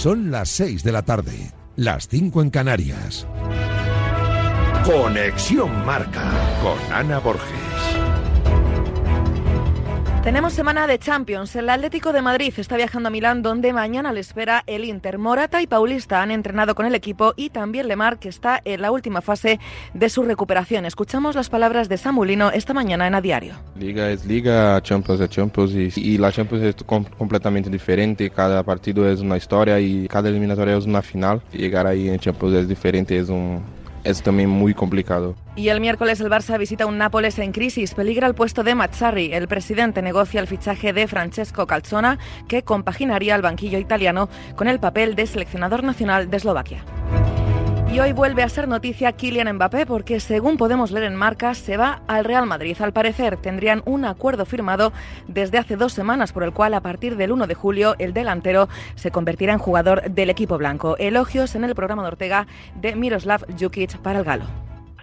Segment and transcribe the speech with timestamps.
[0.00, 3.26] Son las 6 de la tarde, las 5 en Canarias.
[4.82, 7.69] Conexión Marca con Ana Borges.
[10.22, 11.56] Tenemos semana de Champions.
[11.56, 15.16] El Atlético de Madrid está viajando a Milán, donde mañana le espera el Inter.
[15.16, 18.90] Morata y Paulista han entrenado con el equipo y también Lemar, que está en la
[18.90, 19.58] última fase
[19.94, 20.84] de su recuperación.
[20.84, 23.54] Escuchamos las palabras de Samulino esta mañana en A Diario.
[23.78, 28.28] Liga es Liga, Champions es Champions y, la Champions es completamente diferente.
[28.28, 31.40] Cada partido es una historia y cada eliminatoria es una final.
[31.50, 33.62] Llegar ahí en Champions es diferente, es un
[34.04, 35.34] es también muy complicado.
[35.56, 37.94] Y el miércoles el Barça visita un Nápoles en crisis.
[37.94, 39.32] Peligra el puesto de Mazzarri.
[39.32, 42.18] El presidente negocia el fichaje de Francesco Calzona,
[42.48, 46.84] que compaginaría el banquillo italiano con el papel de seleccionador nacional de Eslovaquia.
[47.92, 51.76] Y hoy vuelve a ser noticia Kylian Mbappé porque según podemos leer en marcas se
[51.76, 52.76] va al Real Madrid.
[52.80, 54.92] Al parecer tendrían un acuerdo firmado
[55.26, 58.68] desde hace dos semanas por el cual a partir del 1 de julio el delantero
[58.94, 60.96] se convertirá en jugador del equipo blanco.
[60.98, 64.44] Elogios en el programa de Ortega de Miroslav Jukic para el Galo.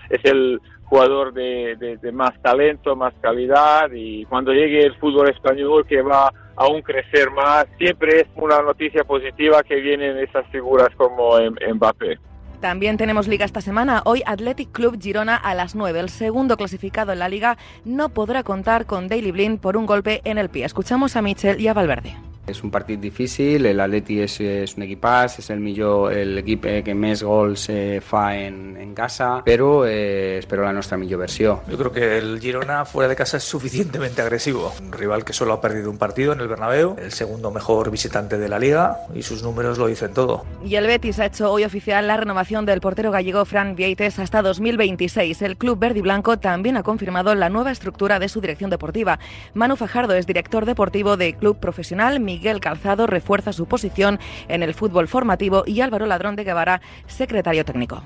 [0.09, 6.01] Es el jugador de, más talento, más calidad y cuando llegue el fútbol español que
[6.01, 11.33] va aún crecer más, siempre es una noticia positiva que vienen esas figuras como
[11.73, 12.17] Mbappé.
[12.61, 14.01] También tenemos liga esta semana.
[14.05, 15.99] Hoy Athletic Club Girona a las 9.
[15.99, 20.21] El segundo clasificado en la liga no podrá contar con Daily Blind por un golpe
[20.23, 20.65] en el pie.
[20.65, 22.17] Escuchamos a Michel y a Valverde.
[22.47, 26.93] És un partit difícil, el Atleti és, és un equipàs, és el millor l'equip que
[26.95, 31.59] més gols eh, fa en, en casa, però eh, espero la nostra millor versió.
[31.67, 34.71] Yo creo que el Girona fuera de casa es suficientemente agresivo.
[34.81, 38.37] Un rival que solo ha perdido un partido en el Bernabéu, el segundo mejor visitante
[38.37, 40.45] de la liga y sus números lo dicen todo.
[40.63, 44.41] Y el Betis ha hecho hoy oficial la renovación del portero gallego Fran Vieites hasta
[44.41, 45.41] 2026.
[45.41, 49.19] El club verde y blanco también ha confirmado la nueva estructura de su dirección deportiva.
[49.53, 54.17] Manu Fajardo es director deportivo de Club Profesional Miguel Calzado refuerza su posición
[54.47, 58.01] en el fútbol formativo y Álvaro Ladrón de Guevara, secretario técnico.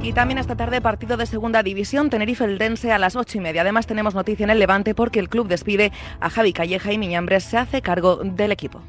[0.00, 3.60] Y también esta tarde partido de segunda división Tenerife-Eldense a las ocho y media.
[3.60, 7.44] Además tenemos noticia en el Levante porque el club despide a Javi Calleja y Miñambres
[7.44, 8.80] se hace cargo del equipo.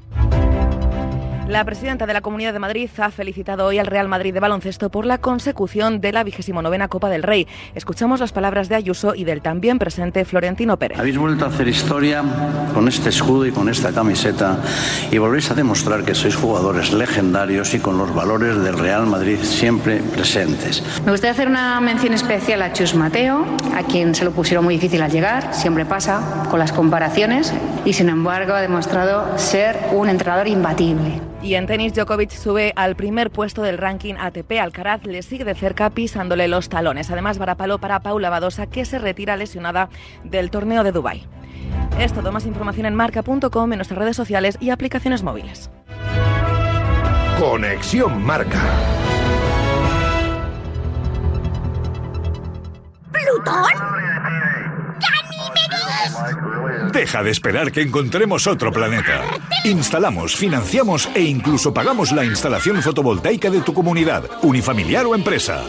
[1.48, 4.90] La presidenta de la Comunidad de Madrid ha felicitado hoy al Real Madrid de baloncesto
[4.90, 7.48] por la consecución de la vigésimo novena Copa del Rey.
[7.76, 10.98] Escuchamos las palabras de Ayuso y del también presente Florentino Pérez.
[10.98, 12.24] Habéis vuelto a hacer historia
[12.74, 14.58] con este escudo y con esta camiseta
[15.12, 19.38] y volvéis a demostrar que sois jugadores legendarios y con los valores del Real Madrid
[19.44, 20.84] siempre presentes.
[21.06, 23.46] Me gustaría hacer una mención especial a Chus Mateo,
[23.76, 27.54] a quien se lo pusieron muy difícil al llegar, siempre pasa con las comparaciones
[27.86, 31.22] y sin embargo ha demostrado ser un entrenador imbatible.
[31.46, 34.54] Y en tenis, Djokovic sube al primer puesto del ranking ATP.
[34.60, 37.12] Alcaraz le sigue de cerca pisándole los talones.
[37.12, 39.90] Además, varapalo para Paula Badosa, que se retira lesionada
[40.24, 41.28] del torneo de Dubái.
[42.00, 42.32] Es todo.
[42.32, 45.70] Más información en marca.com, en nuestras redes sociales y aplicaciones móviles.
[47.40, 48.64] Conexión Marca.
[53.12, 54.15] ¿Plutón?
[56.92, 59.22] Deja de esperar que encontremos otro planeta.
[59.64, 65.64] Instalamos, financiamos e incluso pagamos la instalación fotovoltaica de tu comunidad, unifamiliar o empresa.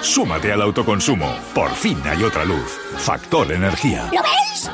[0.00, 1.32] Súmate al autoconsumo.
[1.54, 2.78] Por fin hay otra luz.
[2.96, 4.10] Factor Energía.
[4.12, 4.70] ¿Lo veis?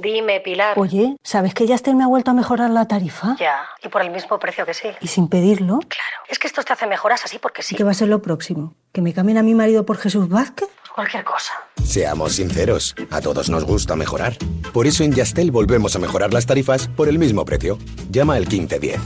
[0.00, 0.78] Dime, Pilar.
[0.78, 3.36] Oye, ¿sabes que Yastel me ha vuelto a mejorar la tarifa?
[3.40, 4.88] Ya, y por el mismo precio que sí.
[5.00, 5.78] ¿Y sin pedirlo?
[5.80, 7.74] Claro, es que esto te hace mejoras así porque sí.
[7.74, 8.74] ¿Qué va a ser lo próximo?
[8.92, 10.68] ¿Que me cambien a mi marido por Jesús Vázquez?
[10.94, 11.52] Cualquier cosa.
[11.82, 14.36] Seamos sinceros, a todos nos gusta mejorar.
[14.72, 17.78] Por eso en Yastel volvemos a mejorar las tarifas por el mismo precio.
[18.10, 19.00] Llama al 1510.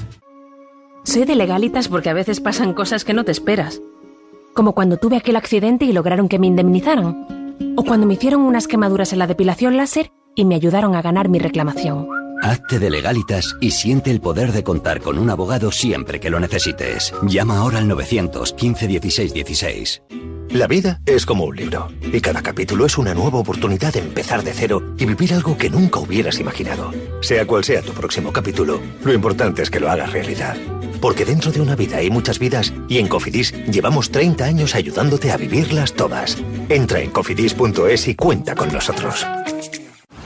[1.05, 3.81] Soy de legalitas porque a veces pasan cosas que no te esperas.
[4.55, 7.57] Como cuando tuve aquel accidente y lograron que me indemnizaran.
[7.77, 11.29] O cuando me hicieron unas quemaduras en la depilación láser y me ayudaron a ganar
[11.29, 12.09] mi reclamación.
[12.43, 16.39] Hazte de legalitas y siente el poder de contar con un abogado siempre que lo
[16.39, 17.13] necesites.
[17.23, 20.03] Llama ahora al 915 16 16.
[20.51, 24.43] La vida es como un libro, y cada capítulo es una nueva oportunidad de empezar
[24.43, 26.91] de cero y vivir algo que nunca hubieras imaginado.
[27.21, 30.57] Sea cual sea tu próximo capítulo, lo importante es que lo hagas realidad.
[31.03, 35.33] Porque dentro de una vida hay muchas vidas y en Cofidis llevamos 30 años ayudándote
[35.33, 36.39] a vivirlas todas.
[36.69, 39.27] Entra en cofidis.es y cuenta con nosotros.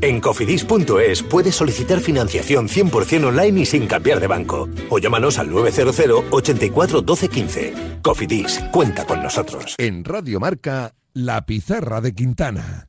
[0.00, 4.68] En cofidis.es puedes solicitar financiación 100% online y sin cambiar de banco.
[4.90, 7.74] O llámanos al 900 84 12 15.
[8.00, 9.74] Cofidis, cuenta con nosotros.
[9.76, 12.86] En Radio Marca, La Pizarra de Quintana.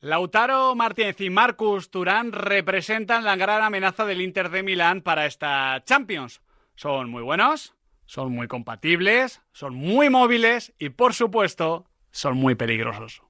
[0.00, 5.84] Lautaro Martínez y Marcus Turán representan la gran amenaza del Inter de Milán para esta
[5.84, 6.42] Champions.
[6.74, 7.76] Son muy buenos,
[8.06, 13.22] son muy compatibles, son muy móviles y, por supuesto, son muy peligrosos.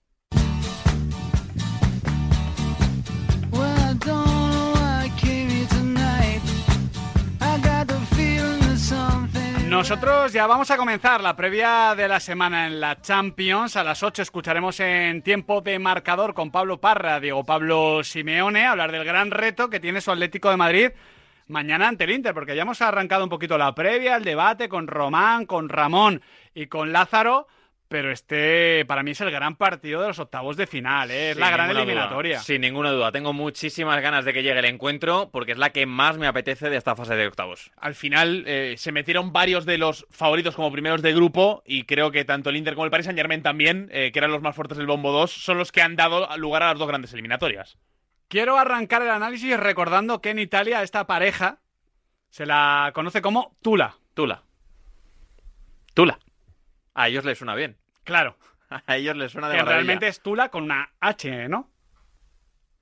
[9.73, 13.75] Nosotros ya vamos a comenzar la previa de la semana en la Champions.
[13.75, 18.93] A las 8 escucharemos en tiempo de marcador con Pablo Parra, Diego Pablo Simeone, hablar
[18.93, 20.91] del gran reto que tiene su Atlético de Madrid
[21.49, 24.87] mañana ante el Inter, porque ya hemos arrancado un poquito la previa, el debate con
[24.87, 26.21] Román, con Ramón
[26.55, 27.49] y con Lázaro.
[27.93, 31.33] Pero este, para mí, es el gran partido de los octavos de final, ¿eh?
[31.33, 32.41] es la gran eliminatoria.
[32.41, 33.13] Sin ninguna duda.
[33.13, 36.71] Tengo muchísimas ganas de que llegue el encuentro porque es la que más me apetece
[36.71, 37.71] de esta fase de octavos.
[37.77, 42.11] Al final eh, se metieron varios de los favoritos como primeros de grupo y creo
[42.11, 44.57] que tanto el Inter como el Paris Saint Germain también, eh, que eran los más
[44.57, 47.77] fuertes del Bombo 2, son los que han dado lugar a las dos grandes eliminatorias.
[48.29, 51.61] Quiero arrancar el análisis recordando que en Italia esta pareja
[52.31, 53.99] se la conoce como Tula.
[54.15, 54.45] Tula.
[55.93, 56.19] Tula.
[56.95, 57.82] A ellos les suena bien.
[58.05, 58.37] Claro.
[58.87, 59.77] A ellos les suena de Que maravilla.
[59.85, 61.71] realmente es Tula con una H, ¿no?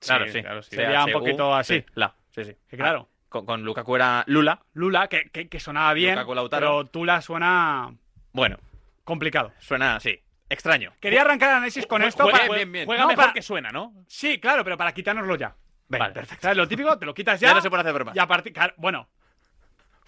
[0.00, 0.42] Claro, sí.
[0.70, 1.80] Sería un poquito así.
[1.80, 2.56] sí, La, sí, sí.
[2.68, 3.08] Que claro.
[3.10, 4.60] Ah, con, con Lukaku era Lula.
[4.72, 6.18] Lula, que, que- que sonaba bien,
[6.50, 7.94] pero Tula suena
[8.32, 8.58] Bueno,
[9.04, 9.52] complicado.
[9.58, 10.20] suena así.
[10.48, 10.92] Extraño.
[11.00, 12.54] Quería arrancar el análisis con esto Juega para...
[12.54, 12.86] bien, bien.
[12.86, 13.94] Juega No, mejor para- que suena, ¿no?
[14.08, 15.54] Sí, claro, pero para quitárnoslo ya.
[15.88, 16.42] Vale, perfecto.
[16.42, 16.98] ¿Sabes lo típico?
[16.98, 17.48] Te lo quitas ya.
[17.48, 18.16] Ya no se puede hacer bromas.
[18.16, 18.52] Y a partir...
[18.78, 19.08] bueno,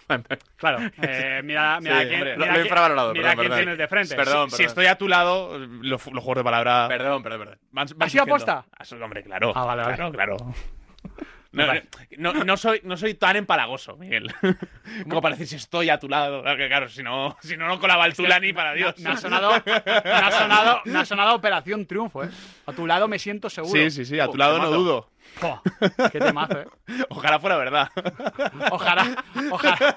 [0.57, 0.79] claro.
[1.01, 3.57] eh, mira, mira Sí, quién, hombre, lo- mira lo infravalorado, Mira perdón, quién perdón.
[3.59, 4.15] tienes de frente.
[4.15, 6.85] Perdón, Si estoy a tu lado, los, los juegos de palabra.
[6.87, 7.59] Perdón, perdón, perdón.
[7.99, 8.21] ¿Así surgiendo.
[8.35, 8.65] aposta?
[8.77, 9.51] Ah, hombre, claro.
[9.55, 9.95] Ah, vale, vale.
[9.95, 10.37] Claro, claro.
[11.53, 14.33] No, no, no soy, no soy tan empalagoso, Miguel.
[15.07, 16.41] Como para decir si estoy a tu lado.
[16.41, 18.97] Claro, que claro, si no, si no, no colaba el Tulani para Dios.
[18.99, 19.71] Me ha sonado, me
[20.11, 22.29] ha sonado, me ha sonado Operación Triunfo, ¿eh?
[22.65, 23.71] A tu lado me siento seguro.
[23.79, 25.09] Sí, sí, sí, a tu Oh, lado no dudo.
[25.39, 25.61] Jo,
[26.11, 26.67] qué temazo, ¿eh?
[27.09, 27.89] Ojalá fuera verdad.
[28.71, 29.95] Ojalá, ojalá,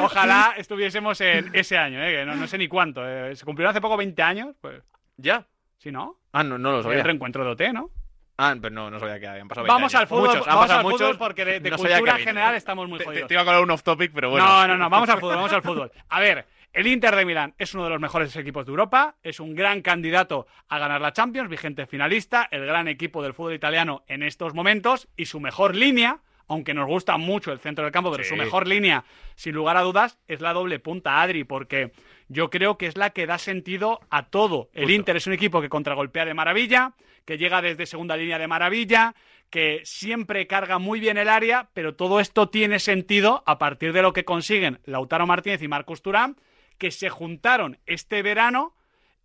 [0.00, 2.12] ojalá estuviésemos en ese año, ¿eh?
[2.12, 3.02] Que no, no sé ni cuánto.
[3.08, 3.34] ¿eh?
[3.36, 4.82] Se cumplieron hace poco 20 años, pues.
[5.16, 5.46] ¿Ya?
[5.78, 6.18] ¿Sí, no?
[6.32, 6.98] Ah, no, no lo sabía.
[6.98, 7.90] El reencuentro de OT, ¿no?
[8.36, 10.00] Ah, pero no, no sabía que habían pasado 20 Vamos años.
[10.02, 12.22] al fútbol, Muchos, vamos al fútbol porque de, no cultura 20.
[12.24, 13.28] general estamos muy Te, jodidos.
[13.28, 14.44] te iba a colar un off topic, pero bueno.
[14.46, 15.92] No, no, no, vamos al fútbol, vamos al fútbol.
[16.08, 19.38] A ver, el Inter de Milán es uno de los mejores equipos de Europa, es
[19.38, 24.02] un gran candidato a ganar la Champions, vigente finalista, el gran equipo del fútbol italiano
[24.08, 28.10] en estos momentos y su mejor línea, aunque nos gusta mucho el centro del campo,
[28.10, 28.30] pero Sí.
[28.30, 29.04] su mejor línea,
[29.36, 31.92] sin lugar a dudas, es la doble punta Adri, porque
[32.28, 34.68] yo creo que es la que da sentido a todo.
[34.72, 36.94] El Inter es un equipo que contragolpea de maravilla,
[37.24, 39.14] que llega desde segunda línea de maravilla,
[39.50, 44.02] que siempre carga muy bien el área, pero todo esto tiene sentido a partir de
[44.02, 46.36] lo que consiguen Lautaro Martínez y Marcus Turán,
[46.78, 48.74] que se juntaron este verano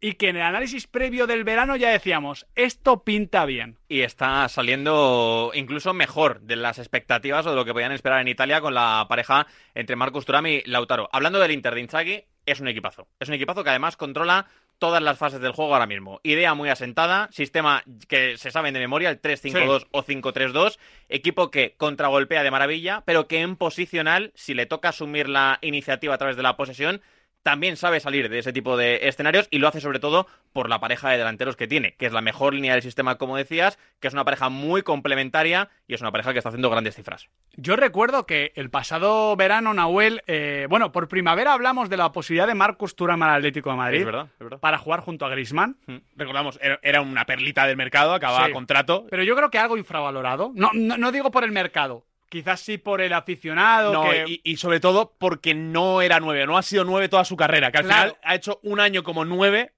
[0.01, 3.77] y que en el análisis previo del verano ya decíamos, esto pinta bien.
[3.89, 8.27] Y está saliendo incluso mejor de las expectativas o de lo que podían esperar en
[8.29, 11.09] Italia con la pareja entre Marcus Thuram y Lautaro.
[11.11, 13.07] Hablando del Inter de Inzaghi, es un equipazo.
[13.19, 14.47] Es un equipazo que además controla
[14.79, 16.19] todas las fases del juego ahora mismo.
[16.23, 20.79] Idea muy asentada, sistema que se saben de memoria, el 3-5-2 o 5-3-2,
[21.09, 26.15] equipo que contragolpea de maravilla, pero que en posicional, si le toca asumir la iniciativa
[26.15, 27.01] a través de la posesión,
[27.49, 30.79] también sabe salir de ese tipo de escenarios y lo hace sobre todo por la
[30.79, 34.07] pareja de delanteros que tiene, que es la mejor línea del sistema, como decías, que
[34.07, 37.27] es una pareja muy complementaria y es una pareja que está haciendo grandes cifras.
[37.55, 42.45] Yo recuerdo que el pasado verano, Nahuel, eh, bueno, por primavera hablamos de la posibilidad
[42.45, 44.59] de Marcus Thuram al Atlético de Madrid Es verdad, es verdad.
[44.59, 45.75] para jugar junto a Griezmann.
[46.15, 48.53] Recordamos, era, era una perlita del mercado, acababa Sí.
[48.53, 49.07] contrato.
[49.09, 50.51] Pero yo creo que algo infravalorado.
[50.53, 53.91] No, no, no digo por el mercado, quizás sí por el aficionado.
[53.93, 54.23] No, que...
[54.27, 57.71] y, y sobre todo porque no era nueve, no ha sido nueve toda su carrera,
[57.71, 58.01] que al Claro.
[58.11, 59.73] final ha hecho un año como nueve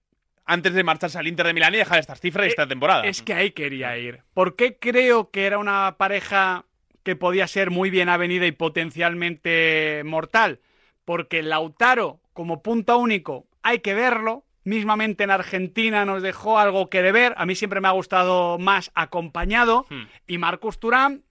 [0.45, 3.05] antes de marcharse al Inter de Milán y dejar estas cifras y esta temporada.
[3.05, 4.21] Eh, Es que ahí quería ir.
[4.33, 6.65] ¿Por qué creo que era una pareja
[7.03, 10.59] que podía ser muy bien avenida y potencialmente mortal?
[11.05, 14.43] Porque Lautaro, como punto único, hay que verlo.
[14.63, 17.33] Mismamente en Argentina nos dejó algo que deber.
[17.37, 19.85] A mí siempre me ha gustado más acompañado.
[20.27, 21.23] Y Marcus Turán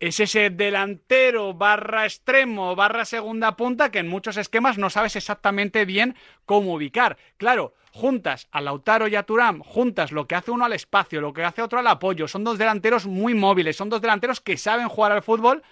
[0.00, 5.84] es ese delantero barra extremo barra segunda punta que en muchos esquemas no sabes exactamente
[5.84, 7.16] bien cómo ubicar.
[7.36, 11.32] Claro, juntas a Lautaro y a Turán, juntas lo que hace uno al espacio, lo
[11.32, 12.26] que hace otro al apoyo.
[12.26, 15.62] Son dos delanteros muy móviles, son dos delanteros que saben jugar al fútbol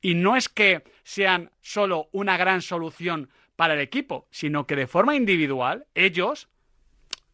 [0.00, 4.86] y no es que sean solo una gran solución para el equipo, sino que de
[4.86, 6.48] forma individual ellos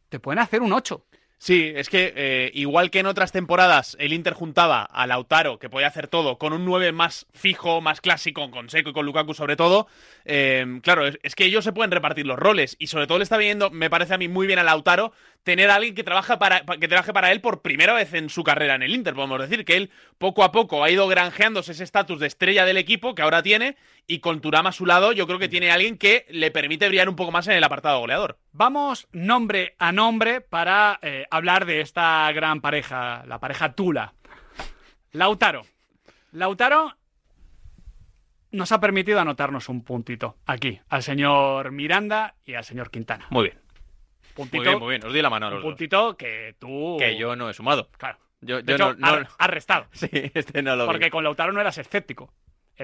[0.08, 1.04] te pueden hacer un 8.
[1.44, 5.68] Sí, es que eh, igual que en otras temporadas el Inter juntaba a Lautaro, que
[5.68, 9.34] podía hacer todo, con un 9 más fijo, más clásico, con Seco y con Lukaku
[9.34, 9.88] sobre todo,
[10.24, 13.24] eh, claro, es, es que ellos se pueden repartir los roles y sobre todo le
[13.24, 15.12] está viendo, me parece a mí muy bien a Lautaro,
[15.44, 18.30] tener a alguien que, trabaja para, pa- que trabaje para él por primera vez en
[18.30, 21.72] su carrera en el Inter, podemos decir, que él poco a poco ha ido granjeándose
[21.72, 25.12] ese estatus de estrella del equipo que ahora tiene y con Turam a su lado
[25.12, 27.98] yo creo que tiene alguien que le permite brillar un poco más en el apartado
[27.98, 28.38] goleador.
[28.52, 34.14] Vamos nombre a nombre para eh, hablar de esta gran pareja, la pareja Tula.
[35.12, 35.62] Lautaro.
[36.32, 36.96] Lautaro
[38.52, 43.26] nos ha permitido anotarnos un puntito aquí, al señor Miranda y al señor Quintana.
[43.30, 43.61] Muy bien.
[44.34, 45.04] Puntito, Muy bien, muy bien.
[45.06, 45.70] Os di la mano a los un dos.
[45.72, 46.96] puntito que tú...
[46.98, 47.88] Que yo no he sumado.
[47.98, 48.18] Claro.
[48.40, 49.86] Yo, De yo hecho, no, no- has- has restado.
[49.92, 50.92] Sí, este no lo vi.
[50.92, 52.32] Porque con Lautaro no eras escéptico.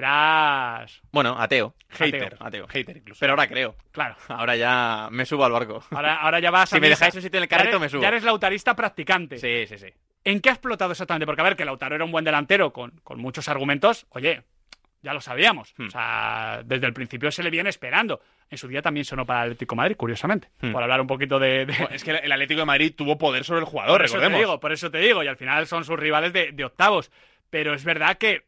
[0.09, 1.01] Eras...
[1.11, 1.75] Bueno, ateo.
[1.89, 2.37] Hater.
[2.39, 2.67] Ateo.
[2.67, 3.19] Hater incluso.
[3.19, 3.75] Pero ahora creo.
[3.91, 4.15] Claro.
[4.29, 5.83] Ahora ya me subo al barco.
[5.91, 7.89] Ahora, ahora ya vas a Si me dejáis un sitio en el carrito, eres- me
[7.89, 8.01] subo.
[8.01, 9.37] Ya eres lautarista practicante.
[9.37, 9.93] Sí, sí, sí.
[10.23, 11.25] ¿En qué ha explotado exactamente?
[11.25, 14.43] Porque a ver, que Lautaro era un buen delantero con, con muchos argumentos, oye,
[15.01, 15.73] ya lo sabíamos.
[15.77, 15.87] Hmm.
[15.87, 18.21] O sea, desde el principio se le viene esperando.
[18.49, 20.49] En su día también sonó para el Atlético de Madrid, curiosamente.
[20.61, 20.71] Hmm.
[20.71, 21.65] Por hablar un poquito de...
[21.67, 24.19] de- Es que el Atlético de Madrid tuvo poder sobre el jugador, por eso te
[24.19, 24.39] recordemos.
[24.47, 25.23] digo, por eso te digo.
[25.23, 27.11] Y al final son sus rivales de, de octavos.
[27.49, 28.43] Pero es verdad que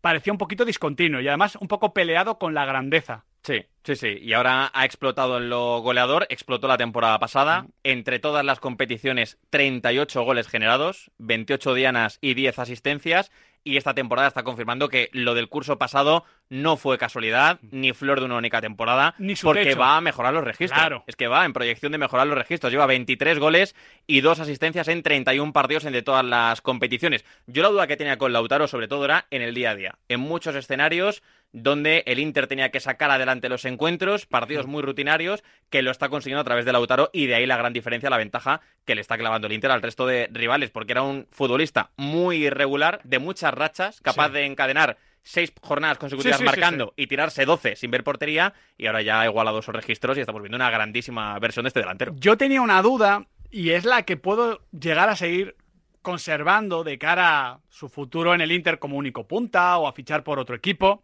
[0.00, 3.24] parecía un poquito discontinuo y además un poco peleado con la grandeza.
[3.42, 4.18] Sí, sí, sí.
[4.20, 6.26] Y ahora ha explotado en lo goleador.
[6.28, 7.66] Explotó la temporada pasada.
[7.84, 13.30] Entre todas las competiciones, 38 goles generados, 28 dianas y 10 asistencias.
[13.62, 18.18] Y esta temporada está confirmando que lo del curso pasado no fue casualidad, ni flor
[18.20, 19.78] de una única temporada, Ni su porque techo.
[19.78, 20.78] va a mejorar los registros.
[20.80, 21.04] Claro.
[21.06, 22.72] Es que va en proyección de mejorar los registros.
[22.72, 23.76] Lleva 23 goles
[24.06, 27.24] y dos asistencias en 31 partidos entre todas las competiciones.
[27.46, 29.98] Yo la duda que tenía con Lautaro, sobre todo, era en el día a día.
[30.08, 31.22] En muchos escenarios
[31.52, 36.08] donde el Inter tenía que sacar adelante los encuentros, partidos muy rutinarios, que lo está
[36.08, 39.00] consiguiendo a través de Lautaro y de ahí la gran diferencia, la ventaja que le
[39.00, 43.18] está clavando el Inter al resto de rivales, porque era un futbolista muy irregular, de
[43.18, 44.34] muchas rachas, capaz Sí.
[44.34, 48.54] de encadenar seis jornadas consecutivas Sí, sí, sí, marcando y tirarse 12 sin ver portería
[48.78, 51.80] y ahora ya ha igualado esos registros y estamos viendo una grandísima versión de este
[51.80, 52.14] delantero.
[52.16, 55.56] Yo tenía una duda y es la que puedo llegar a seguir
[56.00, 60.24] conservando de cara a su futuro en el Inter como único punta o a fichar
[60.24, 61.02] por otro equipo,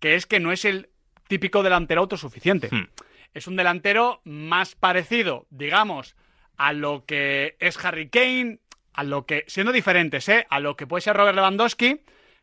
[0.00, 0.90] que es que no es el
[1.28, 2.68] típico delantero autosuficiente.
[2.70, 2.88] Hmm.
[3.34, 6.16] Es un delantero más parecido, digamos,
[6.56, 8.60] a lo que es Harry Kane,
[8.94, 10.46] a lo que, siendo diferentes, ¿eh?
[10.48, 12.00] a lo que puede ser Robert Lewandowski,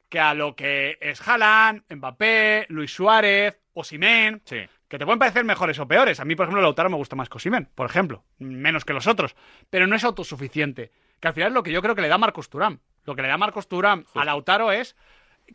[0.10, 4.58] que a lo que es Haaland, Mbappé, Luis Suárez, Osimhen, Sí.
[4.88, 6.20] que te pueden parecer mejores o peores.
[6.20, 9.08] A mí, por ejemplo, Lautaro me gusta más que Osimhen, por ejemplo, menos que los
[9.08, 9.36] otros,
[9.72, 12.20] pero no es autosuficiente, que al final es lo que yo creo que le da
[12.20, 12.82] Marcos Turán.
[13.06, 14.96] Lo que le da Marcos Turán a Lautaro es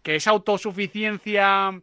[0.02, 1.80] que esa autosuficiencia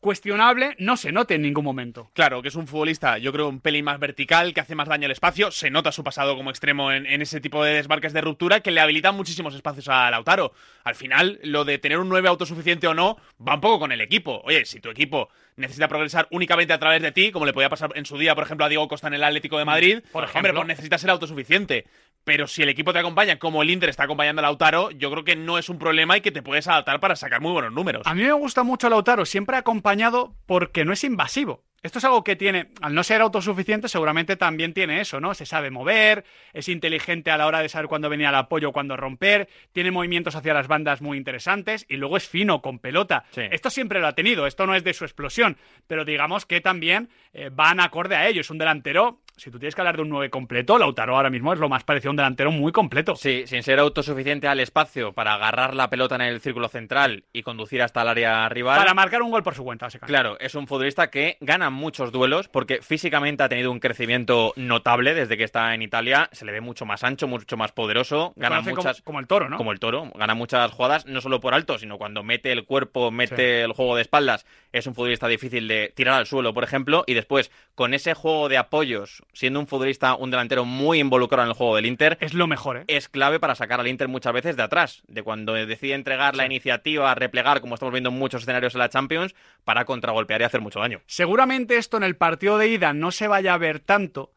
[0.00, 2.10] cuestionable no se note en ningún momento.
[2.14, 5.04] Claro, que es un futbolista, yo creo, un pelín más vertical, que hace más daño
[5.04, 5.50] al espacio.
[5.50, 8.70] Se nota su pasado como extremo en, en ese tipo de desmarques de ruptura que
[8.70, 10.52] le habilitan muchísimos espacios a Lautaro.
[10.84, 14.00] Al final, lo de tener un 9 autosuficiente o no va un poco con el
[14.00, 14.40] equipo.
[14.44, 15.28] Oye, si tu equipo
[15.60, 18.44] necesita progresar únicamente a través de ti, como le podía pasar en su día, por
[18.44, 20.54] ejemplo, a Diego Costa en el Atlético de Madrid, Por hombre, ejemplo.
[20.60, 21.86] pues necesitas ser autosuficiente.
[22.24, 25.24] Pero si el equipo te acompaña, como el Inter está acompañando a Lautaro, yo creo
[25.24, 28.02] que no es un problema y que te puedes adaptar para sacar muy buenos números.
[28.06, 31.64] A mí me gusta mucho Lautaro, siempre acompañado porque no es invasivo.
[31.82, 35.32] Esto es algo que tiene, al no ser autosuficiente, seguramente también tiene eso, ¿no?
[35.32, 38.98] Se sabe mover, es inteligente a la hora de saber cuándo venir al apoyo, cuándo
[38.98, 43.24] romper, tiene movimientos hacia las bandas muy interesantes y luego es fino, con pelota.
[43.30, 43.42] Sí.
[43.50, 45.56] Esto siempre lo ha tenido, esto no es de su explosión,
[45.86, 48.42] pero digamos que también eh, van acorde a ello.
[48.42, 51.52] Es un delantero, si tú tienes que hablar de un 9 completo, Lautaro ahora mismo
[51.52, 53.16] es lo más parecido a un delantero muy completo.
[53.16, 57.42] Sí, sin ser autosuficiente al espacio para agarrar la pelota en el círculo central y
[57.42, 58.78] conducir hasta el área rival.
[58.78, 60.12] Para marcar un gol por su cuenta, básicamente.
[60.12, 65.14] Claro, es un futbolista que gana muchos duelos porque físicamente ha tenido un crecimiento notable
[65.14, 66.28] desde que está en Italia.
[66.32, 68.32] Se le ve mucho más ancho, mucho más poderoso.
[68.36, 69.00] Gana como- muchas.
[69.02, 69.56] como el toro, ¿no?
[69.56, 70.10] Como el toro.
[70.14, 73.96] Gana muchas jugadas, no solo por alto, sino cuando mete el cuerpo, mete el juego
[73.96, 74.44] de espaldas.
[74.72, 77.04] Es un futbolista difícil de tirar al suelo, por ejemplo.
[77.06, 81.48] Y después, con ese juego de apoyos, siendo un futbolista, un delantero muy involucrado en
[81.50, 82.18] el juego del Inter.
[82.20, 82.84] Es lo mejor, ¿eh?
[82.88, 85.02] Es clave para sacar al Inter muchas veces de atrás.
[85.08, 88.88] De cuando decide entregar la iniciativa, replegar, como estamos viendo en muchos escenarios en la
[88.88, 89.34] Champions,
[89.64, 91.00] para contragolpear y hacer mucho daño.
[91.06, 94.32] Seguramente esto en el partido de ida no se vaya a ver tanto,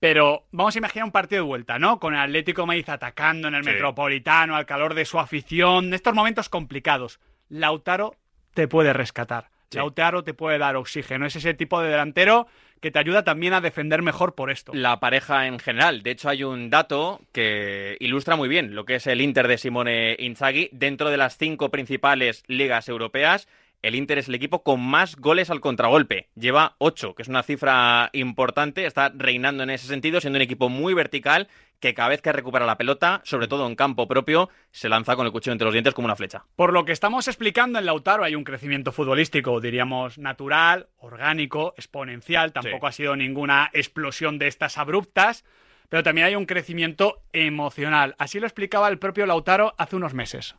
[0.00, 2.00] pero vamos a imaginar un partido de vuelta, ¿no?
[2.00, 3.70] Con el Atlético Madrid atacando en el Sí.
[3.70, 7.20] Metropolitano, al calor de su afición, estos momentos complicados.
[7.48, 8.16] Lautaro
[8.54, 9.50] te puede rescatar.
[9.70, 9.78] Sí.
[9.78, 11.24] Lautaro te puede dar oxígeno.
[11.26, 12.46] Es ese tipo de delantero
[12.82, 14.72] que te ayuda también a defender mejor por esto.
[14.74, 16.02] la pareja en general.
[16.02, 19.56] De hecho, hay un dato que ilustra muy bien lo que es el Inter de
[19.56, 20.68] Simone Inzaghi.
[20.72, 23.48] Dentro de las cinco principales ligas europeas,
[23.82, 26.28] el Inter es el equipo con más goles al contragolpe.
[26.36, 28.86] Lleva ocho, que es una cifra importante.
[28.86, 31.48] Está reinando en ese sentido, siendo un equipo muy vertical
[31.80, 35.26] que cada vez que recupera la pelota, sobre todo en campo propio, se lanza con
[35.26, 36.44] el cuchillo entre los dientes como una flecha.
[36.54, 42.52] Por lo que estamos explicando en Lautaro hay un crecimiento futbolístico, diríamos, natural, orgánico, exponencial,
[42.52, 45.44] tampoco ha sido ninguna explosión de estas abruptas,
[45.88, 48.14] pero también hay un crecimiento emocional.
[48.16, 50.54] Así lo explicaba el propio Lautaro hace unos meses.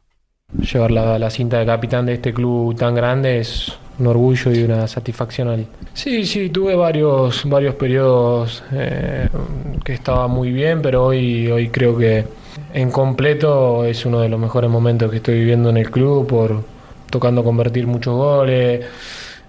[0.59, 4.63] Llevar la, la, cinta de capitán de este club tan grande es un orgullo y
[4.63, 5.67] una satisfacción.
[5.93, 9.29] Sí, sí, tuve varios, varios periodos eh,
[9.83, 12.25] que estaba muy bien, pero hoy, hoy creo que
[12.73, 16.63] en completo es uno de los mejores momentos que estoy viviendo en el club, por
[17.09, 18.85] tocando convertir muchos goles,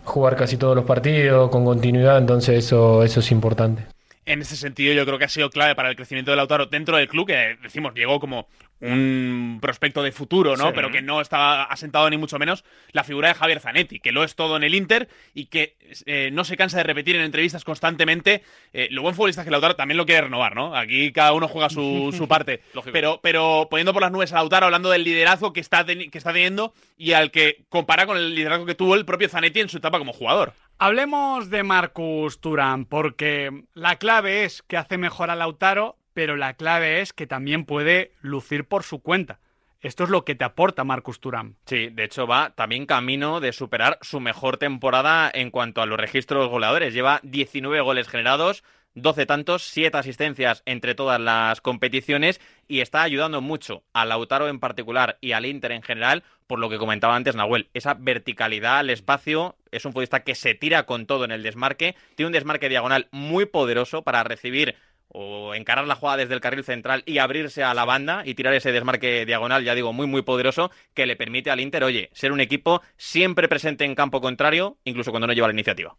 [0.05, 3.95] jugar casi todos los partidos con continuidad, entonces eso, eso es importante
[4.27, 6.97] en ese sentido yo creo que ha sido clave para el crecimiento del Lautaro dentro
[6.97, 8.49] del club, que decimos, llegó como
[8.85, 10.69] un prospecto de futuro, ¿no?
[10.69, 10.73] Sí.
[10.75, 14.25] Pero que no estaba asentado ni mucho menos la figura de Javier Zanetti, que lo
[14.25, 15.77] es todo en el Inter y que
[16.07, 19.77] eh, no se cansa de repetir en entrevistas constantemente eh, lo buen futbolista que Lautaro
[19.77, 20.77] también lo quiere renovar, ¿no?
[20.77, 22.61] Aquí cada uno juega su, su parte.
[22.93, 26.33] pero, pero poniendo por las nubes a Lautaro, hablando del liderazgo que está, que está
[26.33, 29.79] teniendo y al que compara con el liderazgo que tuvo el propio Zanetti en su
[29.79, 30.53] etapa como jugador.
[30.79, 36.55] Hablemos de Marcus Turán, porque la clave es que hace mejor a Lautaro, pero la
[36.55, 39.41] clave es que también puede lucir por su cuenta.
[39.85, 41.57] Esto es lo que te aporta Marcus Turán.
[41.67, 46.01] Sí, de hecho va también camino de superar su mejor temporada en cuanto a los
[46.01, 46.95] registros goleadores.
[46.95, 53.43] Lleva 19 goles generados, 12 tantos, 7 asistencias entre todas las competiciones y está ayudando
[53.43, 57.35] mucho a Lautaro en particular y al Inter en general, por lo que comentaba antes
[57.35, 57.69] Nahuel.
[57.75, 61.95] Esa verticalidad al espacio es un futbolista que se tira con todo en el desmarque,
[62.15, 64.77] tiene un desmarque diagonal muy poderoso para recibir
[65.17, 68.53] o encarar la jugada desde el carril central y abrirse a la banda y tirar
[68.53, 72.33] ese desmarque diagonal, ya digo, muy muy poderoso, que le permite al Inter, oye, ser
[72.33, 75.97] un equipo siempre presente en campo contrario, incluso cuando no lleva la iniciativa.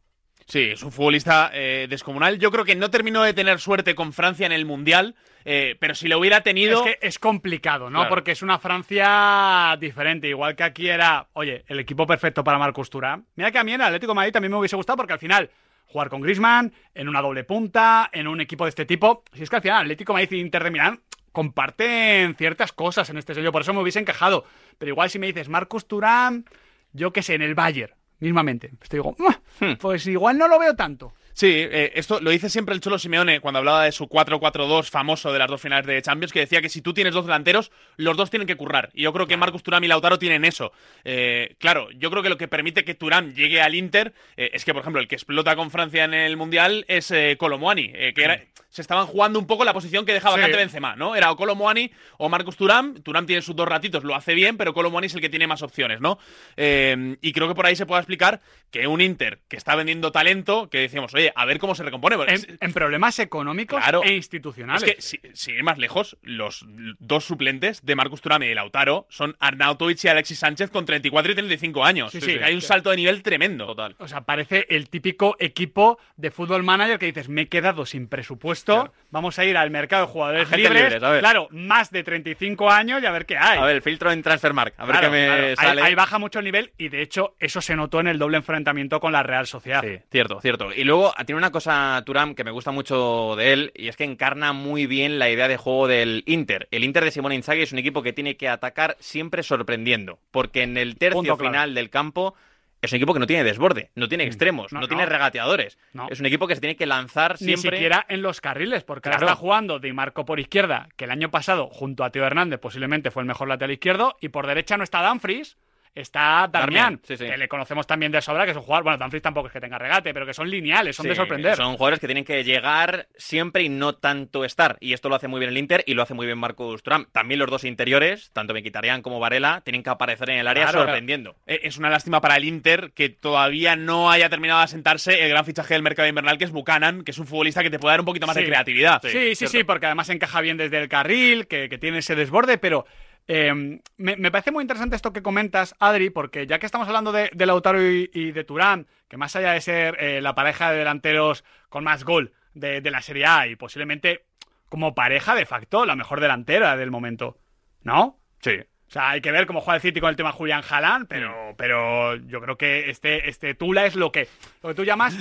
[0.48, 2.38] Sí, es un futbolista eh, descomunal.
[2.38, 5.95] Yo creo que no terminó de tener suerte con Francia en el Mundial, eh, pero
[5.95, 6.86] si lo hubiera tenido...
[6.86, 8.00] Es que es complicado, ¿no?
[8.00, 8.10] Claro.
[8.10, 10.27] Porque es una Francia diferente.
[10.27, 13.25] Igual que aquí era, oye, el equipo perfecto para Marcus Turán.
[13.36, 15.19] Mira que a mí en el Atlético de Madrid también me hubiese gustado porque al
[15.19, 15.50] final
[15.88, 19.24] jugar con Griezmann, en una doble punta, en un equipo de este tipo.
[19.33, 23.18] Si es que al final Atlético Madrid y Inter de Milán comparten ciertas cosas en
[23.18, 24.46] este sello, por eso me hubiese encajado.
[24.77, 26.46] Pero igual si me dices Marcus Turán,
[26.94, 28.72] yo qué sé, en el Bayern, mismamente.
[28.77, 29.42] Pues te digo, "Mua,
[29.79, 31.14] pues igual no lo veo tanto.
[31.37, 35.33] Sí, eh, esto lo dice siempre el Cholo Simeone cuando hablaba de su 4-4-2 famoso
[35.33, 38.15] de las dos finales de Champions, que decía que si tú tienes dos delanteros, los
[38.15, 38.89] dos tienen que currar.
[38.93, 40.71] Y yo creo que Marcus Thuram y Lautaro tienen eso.
[41.03, 44.63] Eh, claro, yo creo que lo que permite que Thuram llegue al Inter eh, es
[44.63, 48.13] que, por ejemplo, el que explota con Francia en el Mundial es eh, Colomboani, eh,
[48.15, 50.39] que era, se estaban jugando un poco la posición que dejaba Sí.
[50.39, 51.17] vacante Benzema, ¿no?
[51.17, 53.01] Era o Colomboani o Marcus Thuram.
[53.03, 55.61] Thuram tiene sus dos ratitos, lo hace bien, pero Colomboani es el que tiene más
[55.63, 56.17] opciones, ¿no?
[56.55, 58.39] Y creo que por ahí se puede explicar
[58.71, 62.16] que un Inter que está vendiendo talento, que decíamos, oye, a ver cómo se recompone.
[62.27, 64.03] Es- En, en problemas económicos Claro.
[64.03, 64.83] e institucionales.
[64.83, 66.66] es que, si- sin ir más lejos, los
[67.00, 71.31] dos suplentes de Marcus Thuram y de Lautaro son Arnautovic y Alexis Sánchez con 34
[71.31, 72.11] y 35 años.
[72.11, 72.38] Sí, Sí, sí.
[72.38, 73.66] sí, hay un salto de nivel tremendo.
[73.66, 73.96] Total.
[74.00, 78.07] O sea, parece el típico equipo de fútbol manager que dices, me he quedado sin
[78.07, 81.20] presupuesto, vamos a ir al mercado de jugadores libres, libres, a ver.
[81.22, 83.59] claro, más de 35 años y a ver qué hay.
[83.59, 85.46] A ver, el filtro en Transfermarkt, a ver Claro, qué me claro.
[85.48, 85.81] Ahí- sale.
[85.81, 89.00] Ahí, baja mucho el nivel y de hecho eso se notó en el doble enfrentamiento
[89.00, 89.81] con la Real Sociedad.
[89.83, 90.74] Sí, cierto, cierto.
[90.74, 94.04] Y luego tiene una cosa, Turam, que me gusta mucho de él, y es que
[94.04, 96.68] encarna muy bien la idea de juego del Inter.
[96.72, 100.64] El Inter de Simone Inzaghi es un equipo que tiene que atacar siempre sorprendiendo, porque
[100.64, 102.36] en el tercio Punto final del campo
[102.82, 105.78] es un equipo que no tiene desborde, no tiene extremos, no, No, tiene regateadores.
[105.94, 106.08] No.
[106.10, 107.78] Es un equipo que se tiene que lanzar Ni siempre.
[107.78, 111.32] siquiera en los carriles, porque ahora está jugando Di Marco por izquierda, que el año
[111.32, 114.84] pasado, junto a Teo Hernández, posiblemente fue el mejor lateral izquierdo, y por derecha no
[114.84, 115.58] está Dumfries,
[115.96, 117.25] está Darmian, Darmian, sí, sí.
[117.25, 119.62] que le conocemos también de sobra, que es un jugador, bueno, Dumfries tampoco es que
[119.62, 121.55] tenga regate, pero que son lineales, son de sorprender.
[121.55, 124.77] Son jugadores que tienen que llegar siempre y no tanto estar.
[124.81, 127.05] Y esto lo hace muy bien el Inter y lo hace muy bien Marcus Thuram.
[127.12, 130.79] También los dos interiores, tanto Mkhitaryan como Varela, tienen que aparecer en el área Claro.
[130.81, 131.36] sorprendiendo.
[131.48, 135.29] Eh, Es una lástima para el Inter que todavía no haya terminado de asentarse el
[135.29, 137.94] gran fichaje del mercado invernal, que es Buchanan, que es un futbolista que te puede
[137.94, 139.01] dar un poquito más de creatividad.
[139.01, 142.58] Sí, sí, sí, porque además encaja bien desde el carril, que, que tiene ese desborde,
[142.58, 142.86] pero
[143.27, 143.53] eh,
[143.98, 147.29] me, me parece muy interesante esto que comentas, Adri, porque ya que estamos hablando de,
[147.33, 150.77] de Lautaro y, y de Turán, que más allá de ser eh, la pareja de
[150.77, 154.25] delanteros con más gol de, de la Serie A y posiblemente
[154.70, 157.38] como pareja de facto la mejor delantera del momento,
[157.81, 158.20] ¿no?
[158.42, 158.59] Sí.
[158.87, 161.53] O sea, hay que ver cómo juega el City con el tema Julián Jalán, pero,
[161.57, 164.27] pero yo creo que este, este Tula es lo que,
[164.61, 165.17] lo que tú llamas.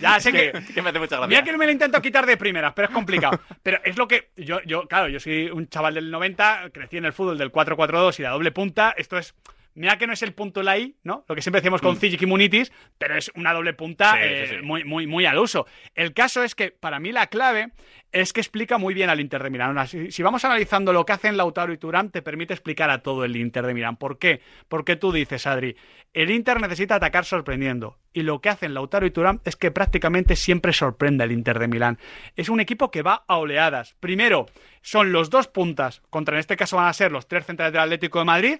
[0.00, 1.28] Ya sé que, que me hace mucha gracia.
[1.28, 3.40] Mira que no me lo intento quitar de primeras, pero es complicado.
[3.62, 4.30] Pero es lo que.
[4.36, 8.18] Yo, yo, claro, yo soy un chaval del 90, crecí en el fútbol del 4-4-2
[8.18, 8.92] y la doble punta.
[8.96, 9.34] Esto es
[9.74, 11.24] Mira que no es el punto la I, ¿no?
[11.28, 11.98] Lo que siempre decimos con mm.
[12.20, 14.66] y Munitis, pero es una doble punta Sí, eh, sí.
[14.66, 15.66] Muy, muy, muy al uso.
[15.94, 17.70] El caso es que para mí la clave
[18.12, 19.86] es que explica muy bien al Inter de Milán.
[19.86, 23.36] Si vamos analizando lo que hacen Lautaro y Turán, te permite explicar a todo el
[23.36, 23.96] Inter de Milán.
[23.96, 24.40] ¿Por qué?
[24.68, 25.76] Porque tú dices, Adri,
[26.12, 27.98] el Inter necesita atacar sorprendiendo.
[28.12, 31.68] Y lo que hacen Lautaro y Turán es que prácticamente siempre sorprende al Inter de
[31.68, 31.98] Milán.
[32.34, 33.94] Es un equipo que va a oleadas.
[34.00, 34.46] Primero,
[34.82, 37.82] son los dos puntas, contra en este caso van a ser los tres centrales del
[37.82, 38.58] Atlético de Madrid.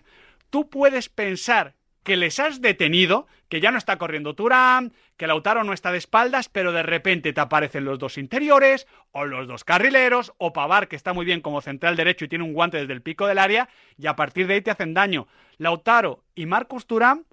[0.51, 5.65] Tú puedes pensar que les has detenido, que ya no está corriendo Turán, que Lautaro
[5.65, 9.65] no está de espaldas, pero de repente te aparecen los dos interiores, o los dos
[9.65, 12.93] carrileros, o Pavar, que está muy bien como central derecho y tiene un guante desde
[12.93, 15.29] el pico del área, y a partir de ahí te hacen daño.
[15.59, 17.27] Lautaro y Marcus Turán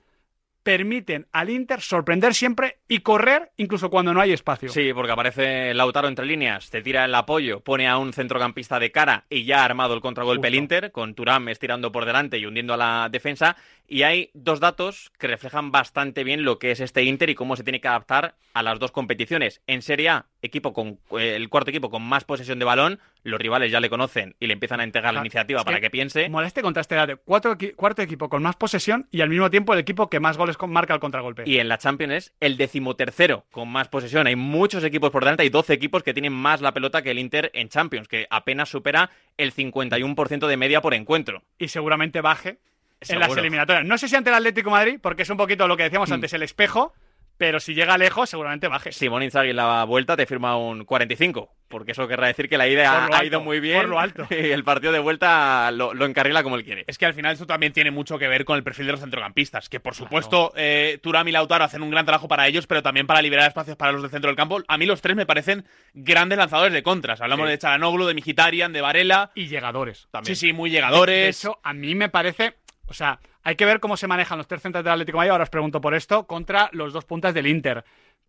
[0.68, 4.68] permiten al Inter sorprender siempre y correr incluso cuando no hay espacio.
[4.68, 8.92] Sí, porque aparece Lautaro entre líneas, te tira el apoyo, pone a un centrocampista de
[8.92, 10.56] cara y ya ha armado el contragolpe el.
[10.56, 13.56] Inter, con Turán estirando por delante y hundiendo a la defensa.
[13.88, 17.56] Y hay dos datos que reflejan bastante bien lo que es este Inter y cómo
[17.56, 19.62] se tiene que adaptar a las dos competiciones.
[19.68, 23.72] En Serie A, equipo con el cuarto equipo con más posesión de balón, los rivales
[23.72, 26.30] ya le conocen y le empiezan a entregar la iniciativa para que que piense.
[26.30, 29.80] Mola este contraste de cuatro cuarto equipo con más posesión y al mismo tiempo el
[29.80, 31.44] equipo que más goles con- marca el contragolpe.
[31.46, 34.28] Y en la Champions es el decimotercero con más posesión.
[34.28, 37.20] Hay muchos equipos por delante, hay 12 equipos que tienen más la pelota que el
[37.20, 41.42] Inter en Champions, que apenas supera el 51% de media por encuentro.
[41.60, 42.60] y seguramente baje
[43.08, 43.86] en las eliminatorias.
[43.86, 46.10] No sé si ante el Atlético de Madrid, porque es un poquito lo que decíamos
[46.10, 46.14] Mm.
[46.14, 46.94] antes, el espejo,
[47.38, 48.92] pero si llega lejos, seguramente baje.
[48.92, 52.68] Simón Inzaghi en la vuelta te firma un 45, porque eso querrá decir que la
[52.68, 54.28] ida ha alto, ido muy bien por lo alto.
[54.32, 56.84] y el partido de vuelta lo, lo encarrila como él quiere.
[56.88, 59.02] Es que al final esto también tiene mucho que ver con el perfil de los
[59.02, 62.82] centrocampistas, que por supuesto eh, Thuram y Lautaro hacen un gran trabajo para ellos, pero
[62.82, 64.62] también para liberar espacios para los del centro del campo.
[64.68, 67.22] A mí los tres me parecen grandes lanzadores de contras.
[67.22, 67.52] Hablamos Sí.
[67.52, 69.32] de Chalanoglu, de Mkhitaryan, de Varela.
[69.36, 70.36] Y llegadores también.
[70.36, 71.40] Sí, sí, muy De llegadores.
[71.40, 72.56] hecho, a mí me parece.
[72.88, 75.32] O sea, hay que ver cómo se manejan los tres centros del Atlético de Madrid.
[75.32, 76.26] Ahora os pregunto por esto.
[76.28, 77.84] Contra los dos puntas del Inter.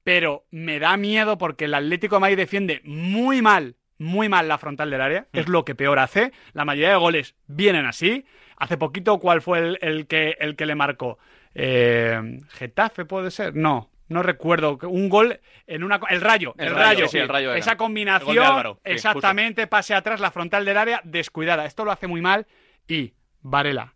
[0.04, 4.58] Pero me da miedo porque el Atlético de Madrid defiende muy mal, muy mal la
[4.58, 5.26] frontal del área.
[5.32, 6.32] Es lo que peor hace.
[6.52, 8.24] La mayoría de goles vienen así.
[8.56, 11.18] Hace poquito, ¿cuál fue el, el que, el que le marcó?
[11.54, 13.54] Eh, ¿Getafe puede ser?
[13.54, 13.90] No.
[14.08, 14.78] No recuerdo.
[14.88, 16.00] Un gol en una.
[16.08, 16.54] El rayo.
[16.56, 16.84] El, El rayo.
[16.84, 17.54] Rayo, sí, el Rayo.
[17.54, 18.34] Esa combinación.
[18.36, 19.66] sí, exactamente.
[19.66, 21.66] Pase atrás, la frontal del área descuidada.
[21.66, 22.46] Esto lo hace muy mal.
[22.86, 23.94] Y Varela,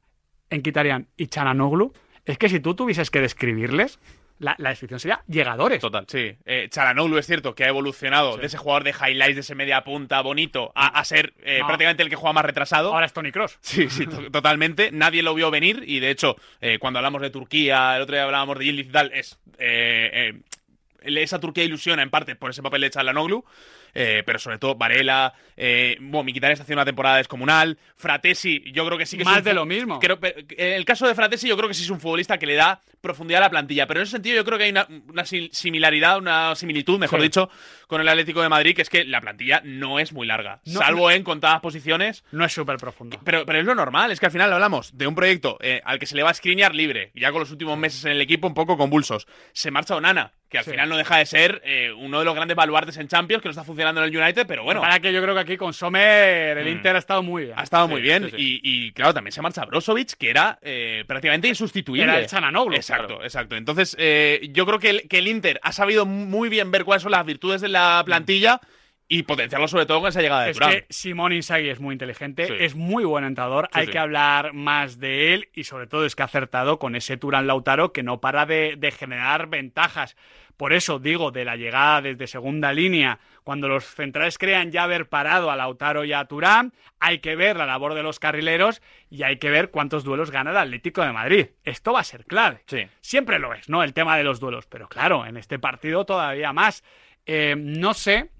[0.55, 1.93] Enquitarian y Chananoglu.
[2.25, 3.99] Es que si tú tuvieses que describirles,
[4.39, 5.81] la, la descripción sería llegadores.
[5.81, 6.37] Total, sí.
[6.45, 6.69] Eh,
[7.19, 10.73] es cierto que ha evolucionado de ese jugador de highlights, de ese media punta bonito,
[10.75, 12.93] a, a ser eh, prácticamente el que juega más retrasado.
[12.93, 13.59] Ahora es Tony Cross.
[13.61, 14.91] Sí, sí, to- totalmente.
[14.93, 18.25] Nadie lo vio venir y de hecho, eh, cuando hablamos de Turquía, el otro día
[18.25, 19.39] hablábamos de Yildiz y tal, es.
[19.59, 20.33] eh,
[21.05, 23.45] eh, esa Turquía ilusiona en parte por ese papel de Chalanoglu,
[23.95, 28.99] eh, pero sobre todo Varela, eh, bueno, está haciendo una temporada descomunal, Fratesi, yo creo
[28.99, 29.99] que sí que es Más un de lo mismo.
[30.01, 32.55] Creo, en el caso de Fratesi, yo creo que sí es un futbolista que le
[32.55, 36.19] da profundidad a la plantilla, pero en ese sentido yo creo que hay una, similaridad,
[36.19, 37.25] una similitud, mejor Sí.
[37.25, 37.51] dicho,
[37.87, 40.81] con el Atlético de Madrid, que es que la plantilla no es muy larga, No,
[40.81, 41.11] salvo no.
[41.11, 42.25] en contadas posiciones.
[42.33, 43.19] No es súper profundo.
[43.25, 45.99] Pero, pero es lo normal, es que al final hablamos de un proyecto eh, al
[45.99, 48.21] que se le va a escriñar libre, y ya con los últimos meses en el
[48.21, 49.27] equipo un poco convulsos.
[49.53, 50.71] Se marcha Onana, que al Sí.
[50.71, 53.51] final no deja de ser eh, uno de los grandes baluartes en Champions, que no
[53.51, 54.81] está funcionando en el United, pero bueno.
[54.83, 56.69] Para que yo creo que aquí con Sommer el Mm.
[56.69, 57.59] Inter ha estado muy bien.
[57.59, 58.61] Ha estado Sí, muy bien sí, sí.
[58.63, 62.05] Y, y, claro, también se marcha Brozovic, que era eh, prácticamente insustituible.
[62.05, 63.25] Era el Chananoglu, Exacto, claro.
[63.25, 63.57] exacto.
[63.57, 67.03] Entonces, eh, yo creo que el, que el Inter ha sabido muy bien ver cuáles
[67.03, 68.61] son las virtudes de la plantilla
[69.09, 72.47] y potenciarlo sobre todo con esa llegada de Es que Simón Inzaghi es muy inteligente,
[72.47, 72.55] Sí.
[72.61, 73.93] es muy buen entrenador, Sí, hay sí.
[73.93, 77.47] que hablar más de él y sobre todo es que ha acertado con ese Turán
[77.47, 80.17] Lautaro que no para de, de generar ventajas.
[80.57, 85.09] Por eso digo, de la llegada desde segunda línea, cuando los centrales crean ya haber
[85.09, 89.23] parado a Lautaro y a Turán, hay que ver la labor de los carrileros y
[89.23, 91.47] hay que ver cuántos duelos gana el Atlético de Madrid.
[91.65, 92.63] Esto va a ser clave.
[92.67, 92.87] Sí.
[93.01, 93.83] Siempre lo es, ¿no?
[93.83, 96.85] El tema de los duelos, pero claro, en este partido todavía más.
[97.27, 98.31] Eh, no sé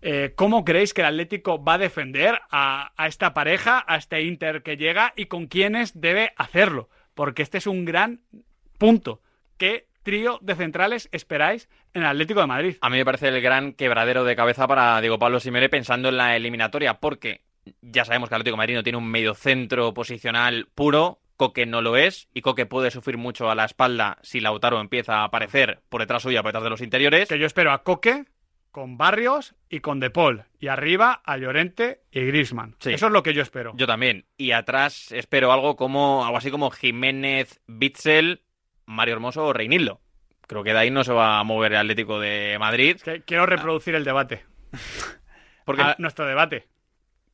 [0.00, 4.22] eh, cómo creéis que el Atlético va a defender a, a esta pareja, a este
[4.22, 8.20] Inter que llega y con quiénes debe hacerlo, porque este es un gran
[8.78, 9.20] punto.
[9.56, 12.76] ¿Qué trío de centrales esperáis en el Atlético de Madrid?
[12.80, 16.16] A mí me parece el gran quebradero de cabeza para Diego Pablo Simeone pensando en
[16.16, 17.42] la eliminatoria, porque
[17.82, 21.66] ya sabemos que el Atlético de Madrid no tiene un medio centro posicional puro, Coque
[21.66, 25.24] no lo es, y Coque puede sufrir mucho a la espalda si Lautaro empieza a
[25.24, 27.28] aparecer por detrás suya, por detrás de los interiores.
[27.28, 28.24] Que yo espero a Coque
[28.70, 32.76] con Barrios y con De Paul, y arriba a Llorente y Grisman.
[32.78, 32.94] Sí.
[32.94, 33.74] Eso es lo que yo espero.
[33.76, 34.24] Yo también.
[34.38, 38.40] Y atrás espero algo como algo así como Jiménez, Bitzel,
[38.88, 40.00] Mario Hermoso o Reinildo.
[40.46, 42.96] Creo que de ahí no se va a mover el Atlético de Madrid.
[43.04, 44.44] Que quiero reproducir el debate.
[45.64, 46.66] Porque Ah, nuestro debate.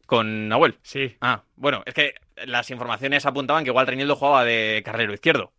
[0.07, 0.79] ¿Con Nahuel?
[0.83, 1.17] Sí.
[1.21, 2.15] Ah, bueno, es que
[2.45, 5.53] las informaciones apuntaban que igual Reinildo jugaba de carrilero izquierdo.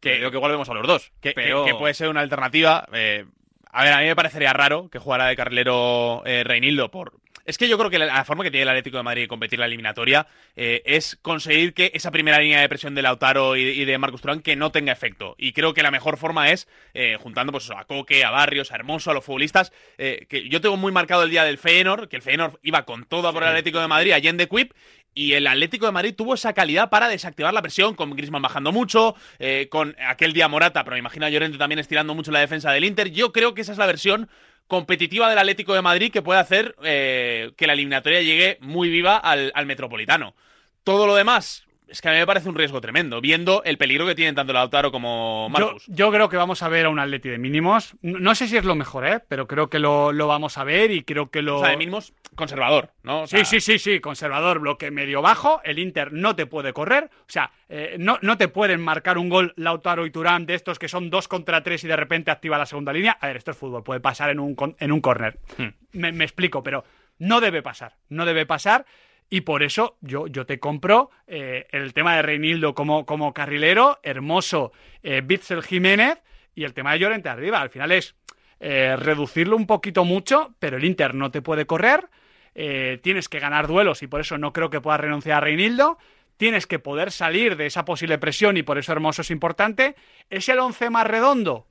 [0.00, 1.12] Que creo que igual vemos a los dos.
[1.20, 1.64] Que, pero...
[1.64, 2.88] que- que puede ser una alternativa.
[2.92, 3.26] eh,
[3.70, 7.12] a ver, a mí me parecería raro que jugara de carrilero eh, Reinildo por...
[7.44, 9.28] Es que yo creo que la, la forma que tiene el Atlético de Madrid de
[9.28, 10.26] competir la eliminatoria
[10.56, 14.20] eh, es conseguir que esa primera línea de presión de Lautaro y, y de Marcus
[14.22, 15.34] Turán que no tenga efecto.
[15.38, 18.76] Y creo que la mejor forma es eh, juntando pues, a Coque, a Barrios, a
[18.76, 19.72] Hermoso, a los futbolistas.
[19.98, 23.04] eh, que yo tengo muy marcado el día del Feyenoord, que el Feyenoord iba con
[23.04, 24.72] todo por el Atlético de Madrid, allá en The Quip,
[25.14, 28.72] y el Atlético de Madrid tuvo esa calidad para desactivar la presión, con Griezmann bajando
[28.72, 32.40] mucho, eh, con aquel día Morata, pero me imagino a Llorente también estirando mucho la
[32.40, 33.10] defensa del Inter.
[33.10, 34.30] Yo creo que esa es la versión
[34.72, 39.18] competitiva del Atlético de Madrid que puede hacer eh, que la eliminatoria llegue muy viva
[39.18, 40.34] al, al Metropolitano.
[40.82, 44.06] Todo lo demás, es que a mí me parece un riesgo tremendo, viendo el peligro
[44.06, 45.84] que tienen tanto Lautaro como Marcus.
[45.88, 47.94] yo creo que vamos a ver a un Atleti de mínimos.
[48.00, 49.20] No, no sé si es lo mejor, ¿eh?
[49.28, 51.58] Pero creo que lo, lo vamos a ver y creo que lo...
[51.58, 53.22] O sea, de mínimos, conservador, ¿no?
[53.22, 56.72] O sea, Sí, sí, sí, sí, conservador, bloque medio bajo, el Inter no te puede
[56.72, 60.54] correr, o sea, eh, no, no te pueden marcar un gol Lautaro y Turán de
[60.54, 63.18] estos que son dos contra tres y de repente activa la segunda línea.
[63.20, 65.38] A ver, esto es fútbol, puede pasar en un, en un córner.
[65.58, 65.68] Hmm.
[65.92, 66.84] Me, me explico, pero
[67.18, 68.86] no debe pasar, no debe pasar.
[69.30, 73.98] Y por eso yo, yo te compro eh, el tema de Reinildo como, como carrilero,
[74.02, 75.22] Hermoso, eh,
[75.62, 76.18] Jiménez
[76.54, 77.60] y el tema de Llorente arriba.
[77.60, 78.14] Al final es
[78.60, 82.08] eh, reducirlo un poquito mucho, pero el Inter no te puede correr.
[82.54, 85.98] eh, tienes que ganar duelos y por eso no creo que puedas renunciar a Reinildo.
[86.36, 89.96] Tienes que poder salir de esa posible presión y por eso Hermoso es importante.
[90.30, 91.66] ¿Es el 11 más redondo?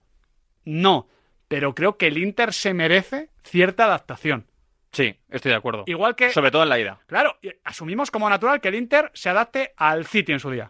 [0.65, 1.07] No,
[1.47, 4.47] pero creo que el Inter se merece cierta adaptación.
[4.91, 5.83] Sí, estoy de acuerdo.
[5.87, 6.99] Igual que Sobre todo en la ida.
[7.07, 10.69] Claro, asumimos como natural que el Inter se adapte al City en su día.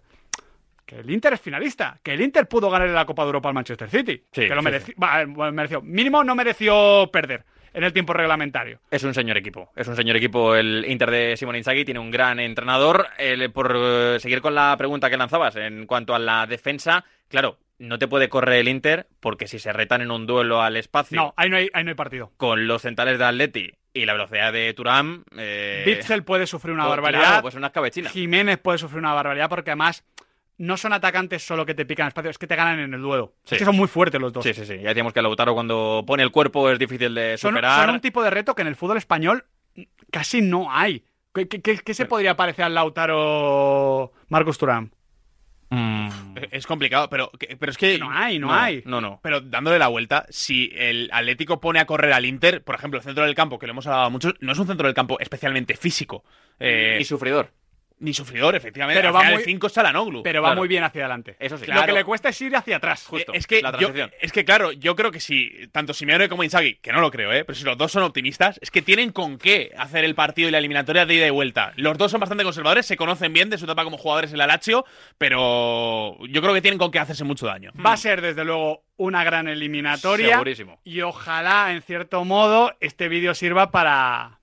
[0.86, 3.56] Que el Inter es finalista, que el Inter pudo ganar la Copa de Europa al
[3.56, 4.24] Manchester City.
[4.32, 5.82] Sí, que lo sí, mereció, va, bueno, mereció.
[5.82, 8.80] Mínimo no mereció perder en el tiempo reglamentario.
[8.92, 9.72] Es un señor equipo.
[9.76, 11.86] Es un señor equipo el Inter de Simone Inzaghi.
[11.86, 13.08] Tiene un gran entrenador.
[13.18, 17.58] El- por eh, seguir con la pregunta que lanzabas en cuanto a la defensa, claro,
[17.82, 21.16] no te puede correr el Inter porque si se retan en un duelo al espacio
[21.20, 22.32] No, ahí no hay, ahí no hay partido.
[22.38, 25.24] con los centrales de Atleti y la velocidad de Turán...
[25.38, 25.84] Eh...
[25.86, 27.22] Bitzel puede sufrir una pues, barbaridad.
[27.24, 28.12] claro, pues unas cabecinas.
[28.14, 30.04] Jiménez puede sufrir una barbaridad porque además
[30.58, 33.34] no son atacantes solo que te pican espacio, es que te ganan en el duelo.
[33.46, 33.56] Sí.
[33.56, 34.44] Es que son muy fuertes los dos.
[34.44, 34.78] Sí, sí, sí.
[34.80, 37.86] Ya decíamos que Lautaro cuando pone el cuerpo es difícil de Son, superar.
[37.86, 39.46] son un tipo de reto que en el fútbol español
[40.12, 41.04] casi no hay.
[41.34, 44.92] ¿Qué, qué- qué- qué se podría parecer al Lautaro Marcos Turán?
[45.72, 46.10] Eh,
[46.52, 47.98] Es complicado, pero, pero es que.
[47.98, 48.84] No hay, no hay.
[48.86, 49.20] No, no.
[49.24, 53.04] Pero dándole la vuelta, si el Atlético pone a correr al Inter, por ejemplo, el
[53.04, 55.76] centro del campo, que lo hemos hablado mucho, no es un centro del campo especialmente
[55.76, 56.24] físico.
[56.60, 57.52] Eh, Y sufridor.
[58.02, 59.00] Ni sufridor, efectivamente.
[59.00, 60.24] Pero va muy- el 5 es Chalanoglu.
[60.24, 60.62] Pero va Claro.
[60.62, 61.36] muy bien hacia adelante.
[61.40, 61.66] Eso sí.
[61.68, 61.86] Lo Claro.
[61.86, 63.06] que le cuesta es ir hacia atrás.
[63.06, 63.32] Justo.
[63.34, 64.12] Eh, Es que, la yo- transición.
[64.20, 67.32] es que, claro, yo creo que si tanto Simeone como Inzaghi, que no lo creo,
[67.32, 67.46] ¿eh?
[67.46, 70.52] pero si los dos son optimistas, es que tienen con qué hacer el partido y
[70.52, 71.74] la eliminatoria de ida y vuelta.
[71.76, 74.48] Los dos son bastante conservadores, se conocen bien de su etapa como jugadores en la
[74.48, 74.84] Lazio,
[75.36, 77.72] pero yo creo que tienen con qué hacerse mucho daño.
[77.86, 80.34] Va a ser, desde luego, una gran eliminatoria.
[80.34, 80.80] Segurísimo.
[80.84, 84.40] Y ojalá, en cierto modo, este vídeo sirva para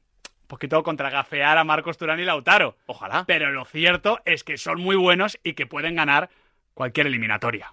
[0.49, 2.77] poquito contragafear a Marcos Turán y Lautaro.
[2.87, 3.25] Ojalá.
[3.27, 6.31] Pero lo cierto es que son muy buenos y que pueden ganar
[6.75, 7.73] cualquier eliminatoria.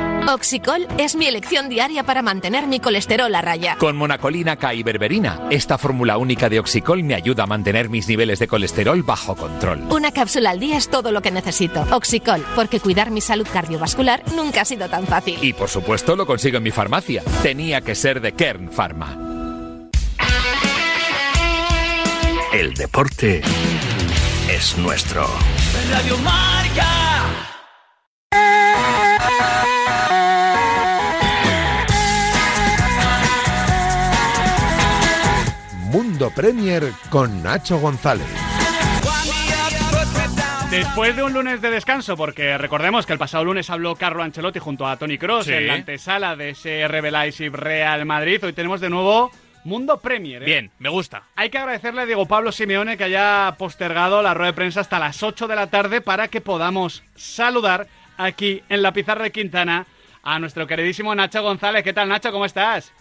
[0.27, 3.75] Oxicol es mi elección diaria para mantener mi colesterol a raya.
[3.77, 8.07] Con monacolina K y berberina, esta fórmula única de Oxicol me ayuda a mantener mis
[8.07, 9.81] niveles de colesterol bajo control.
[9.89, 11.85] Una cápsula al día es todo lo que necesito.
[11.91, 15.37] Oxicol, porque cuidar mi salud cardiovascular nunca ha sido tan fácil.
[15.41, 17.23] Y por supuesto lo consigo en mi farmacia.
[17.41, 19.17] Tenía que ser de Kern Pharma.
[22.53, 23.41] El deporte
[24.49, 25.25] es nuestro.
[25.89, 26.60] Radio Marca.
[36.21, 38.27] Mundo Premier con Nacho González.
[40.69, 44.59] Después de un lunes de descanso, porque recordemos que el pasado lunes habló Carlo Ancelotti
[44.59, 45.53] junto a Tony Cross Sí.
[45.53, 49.31] en la antesala de ese Leipzig Real Madrid, hoy tenemos de nuevo
[49.63, 50.43] Mundo Premier.
[50.43, 50.45] ¿eh?
[50.45, 51.23] Bien, me gusta.
[51.35, 54.99] Hay que agradecerle a Diego Pablo Simeone que haya postergado la rueda de prensa hasta
[54.99, 59.87] las 8 de la tarde para que podamos saludar aquí en la pizarra de Quintana
[60.21, 61.83] a nuestro queridísimo Nacho González.
[61.83, 62.31] ¿Qué tal, Nacho?
[62.31, 62.93] ¿Cómo estás?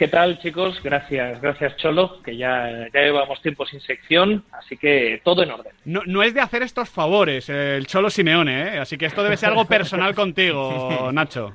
[0.00, 0.82] ¿Qué tal, chicos?
[0.82, 5.74] Gracias, gracias, Cholo, que ya, ya llevamos tiempo sin sección, así que todo en orden.
[5.84, 8.78] No, no es de hacer estos favores el Cholo Simeone, ¿eh?
[8.78, 11.54] así que esto debe ser algo personal contigo, Nacho.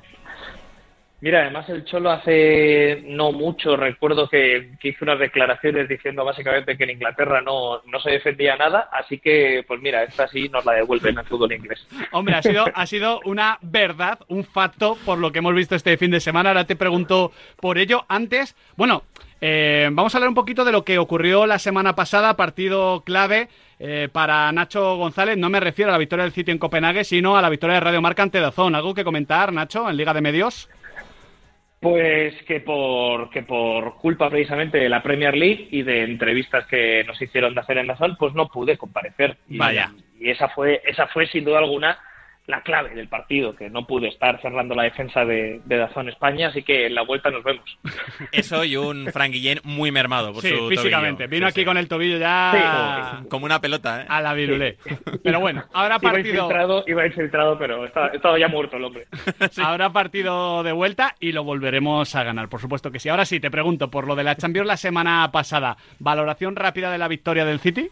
[1.20, 6.76] Mira, además el Cholo hace no mucho, recuerdo que, que, hizo unas declaraciones diciendo básicamente
[6.76, 10.66] que en Inglaterra no, no se defendía nada, así que pues mira, esta sí nos
[10.66, 11.86] la devuelven al fútbol inglés.
[12.12, 15.96] Hombre, ha sido, ha sido una verdad, un facto por lo que hemos visto este
[15.96, 16.50] fin de semana.
[16.50, 18.04] Ahora te pregunto por ello.
[18.08, 19.04] Antes, bueno,
[19.40, 23.48] eh, vamos a hablar un poquito de lo que ocurrió la semana pasada, partido clave.
[23.78, 27.36] Eh, para Nacho González, no me refiero a la victoria del City en Copenhague, sino
[27.36, 28.74] a la victoria de Radio Marca ante Dazón.
[28.74, 30.70] ¿Algo que comentar, Nacho, en Liga de Medios?
[31.80, 37.04] Pues que por, que por culpa precisamente de la Premier League y de entrevistas que
[37.04, 39.36] nos hicieron de hacer en Dazón, pues no pude comparecer.
[39.48, 39.92] Y, Vaya.
[40.18, 41.98] Y esa fue, esa fue sin duda alguna
[42.46, 46.48] la clave del partido, que no pude estar cerrando la defensa de, de Dazón España,
[46.48, 47.64] así que en la vuelta nos vemos.
[48.32, 51.24] Eso y un Frank Guillén muy mermado por sí, su físicamente.
[51.24, 51.30] tobillo.
[51.30, 51.64] Vino Sí, aquí sí.
[51.66, 54.06] con el tobillo ya Como una pelota, ¿eh?
[54.08, 54.76] a la virulé.
[55.24, 56.34] Pero bueno, ahora Iba partido...
[56.44, 59.06] infiltrado, iba infiltrado, pero estaba, estaba ya muerto el hombre.
[59.62, 63.08] Habrá partido de vuelta y lo volveremos a ganar, por supuesto que sí.
[63.08, 66.98] Ahora sí, te pregunto, por lo de la Champions la semana pasada, ¿valoración rápida de
[66.98, 67.88] la victoria del City?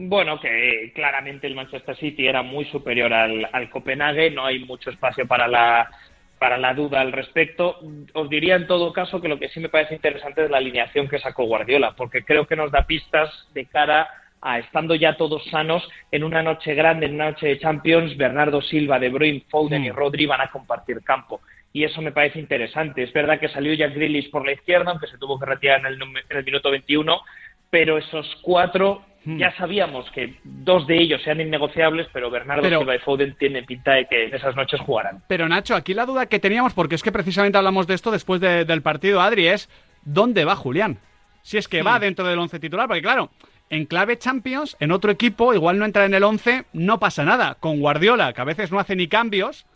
[0.00, 4.90] Bueno, que claramente el Manchester City era muy superior al, al Copenhague, no hay mucho
[4.90, 5.90] espacio para la,
[6.38, 7.80] para la duda al respecto.
[8.12, 11.08] Os diría en todo caso que lo que sí me parece interesante es la alineación
[11.08, 14.08] que sacó Guardiola, porque creo que nos da pistas de cara
[14.40, 15.82] a estando ya todos sanos
[16.12, 19.90] en una noche grande, en una noche de Champions, Bernardo Silva, De Bruyne, Foden y
[19.90, 21.40] Rodri van a compartir campo.
[21.72, 23.02] Y eso me parece interesante.
[23.02, 25.86] Es verdad que salió Jack Grealish por la izquierda, aunque se tuvo que retirar en
[25.86, 27.20] el, en el minuto 21,
[27.70, 32.94] pero esos cuatro ya sabíamos que dos de ellos sean innegociables, pero Bernardo Pero- Silva
[32.96, 35.22] y Foden tienen pinta de que en esas noches jugarán.
[35.28, 38.40] Pero Nacho, aquí la duda que teníamos, porque es que precisamente hablamos de esto después
[38.40, 39.68] de- del partido, Adri, es
[40.02, 40.98] ¿dónde va Julián?
[41.42, 43.28] Si es que va dentro del once titular, porque claro,
[43.68, 47.56] en clave Champions, en otro equipo, igual no entra en el once, no pasa nada.
[47.60, 49.66] Con Guardiola, que a veces no hace ni cambios...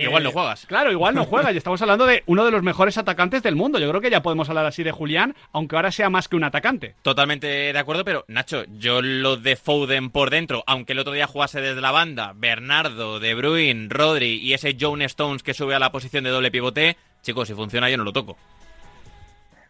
[0.00, 0.66] Igual eh, no juegas.
[0.66, 1.54] Claro, igual no juegas.
[1.54, 3.78] Y estamos hablando de uno de los mejores atacantes del mundo.
[3.78, 6.44] Yo creo que ya podemos hablar así de Julián, aunque ahora sea más que un
[6.44, 6.94] atacante.
[7.02, 11.26] Totalmente de acuerdo, pero Nacho, yo lo de Foden por dentro, aunque el otro día
[11.26, 15.78] jugase desde la banda, Bernardo, De Bruyne, Rodri y ese John Stones que sube a
[15.78, 18.36] la posición de doble pivote, chicos, si funciona yo no lo toco.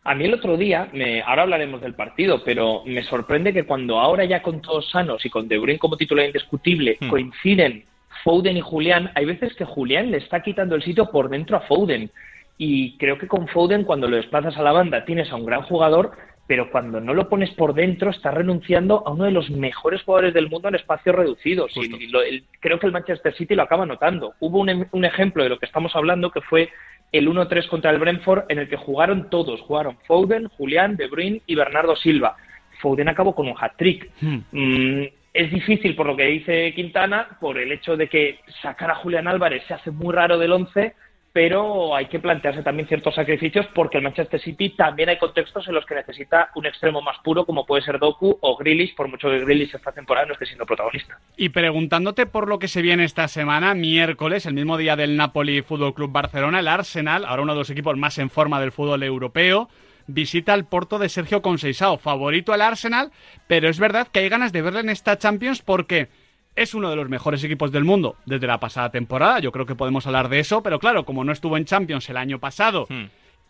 [0.02, 4.00] A mí el otro día, me, ahora hablaremos del partido, pero me sorprende que cuando
[4.00, 7.08] ahora ya con todos sanos y con De Bruyne como titular indiscutible Hmm.
[7.08, 7.84] coinciden
[8.24, 11.60] Foden y Julián, hay veces que Julián le está quitando el sitio por dentro a
[11.60, 12.10] Foden.
[12.58, 15.62] Y creo que con Foden, cuando lo desplazas a la banda, tienes a un gran
[15.62, 16.10] jugador,
[16.46, 20.34] pero cuando no lo pones por dentro, estás renunciando a uno de los mejores jugadores
[20.34, 21.72] del mundo en espacios reducidos.
[21.96, 24.34] Y lo- el- creo que el Manchester City lo acaba notando.
[24.40, 26.68] Hubo un, em- un ejemplo de lo que estamos hablando, que fue
[27.12, 29.60] el 1-3 contra el Brentford, en el que jugaron todos.
[29.62, 32.36] Jugaron Foden, Julián, De Bruyne y Bernardo Silva.
[32.80, 34.10] Foden acabó con un hat-trick.
[34.50, 38.96] Mm, es difícil por lo que dice Quintana, por el hecho de que sacar a
[38.96, 40.94] Julián Álvarez se hace muy raro del 11,
[41.32, 45.74] pero hay que plantearse también ciertos sacrificios porque el Manchester City también hay contextos en
[45.74, 49.28] los que necesita un extremo más puro como puede ser Doku o Grealish, por mucho
[49.28, 51.18] que Grealish esta temporada no esté siendo protagonista.
[51.36, 55.62] Y preguntándote por lo que se viene esta semana, miércoles, el mismo día del Napoli
[55.62, 59.04] Fútbol Club Barcelona, el Arsenal, ahora uno de los equipos más en forma del fútbol
[59.04, 59.68] europeo,
[60.12, 63.10] visita el Porto de Sergio Conceição, favorito al Arsenal,
[63.46, 66.08] pero es verdad que hay ganas de verle en esta Champions porque
[66.56, 69.74] es uno de los mejores equipos del mundo desde la pasada temporada, yo creo que
[69.74, 72.86] podemos hablar de eso, pero claro, como no estuvo en Champions el año pasado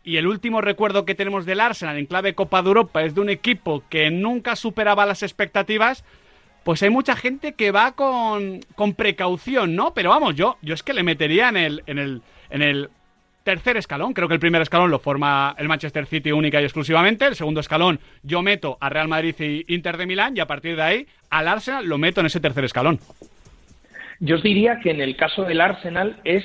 [0.03, 3.21] y el último recuerdo que tenemos del Arsenal en clave Copa de Europa es de
[3.21, 6.05] un equipo que nunca superaba las expectativas,
[6.65, 9.95] pues hay mucha gente que va con, con precaución, ¿no?
[9.95, 12.91] Pero vamos, yo, yo es que le metería en el, en el, en el
[13.51, 14.13] tercer escalón.
[14.13, 17.27] Creo que el primer escalón lo forma el Manchester City única y exclusivamente.
[17.27, 20.77] El segundo escalón yo meto a Real Madrid y Inter de Milán y a partir
[20.77, 23.01] de ahí al Arsenal lo meto en ese tercer escalón.
[24.21, 26.45] Yo os diría que en el caso del Arsenal es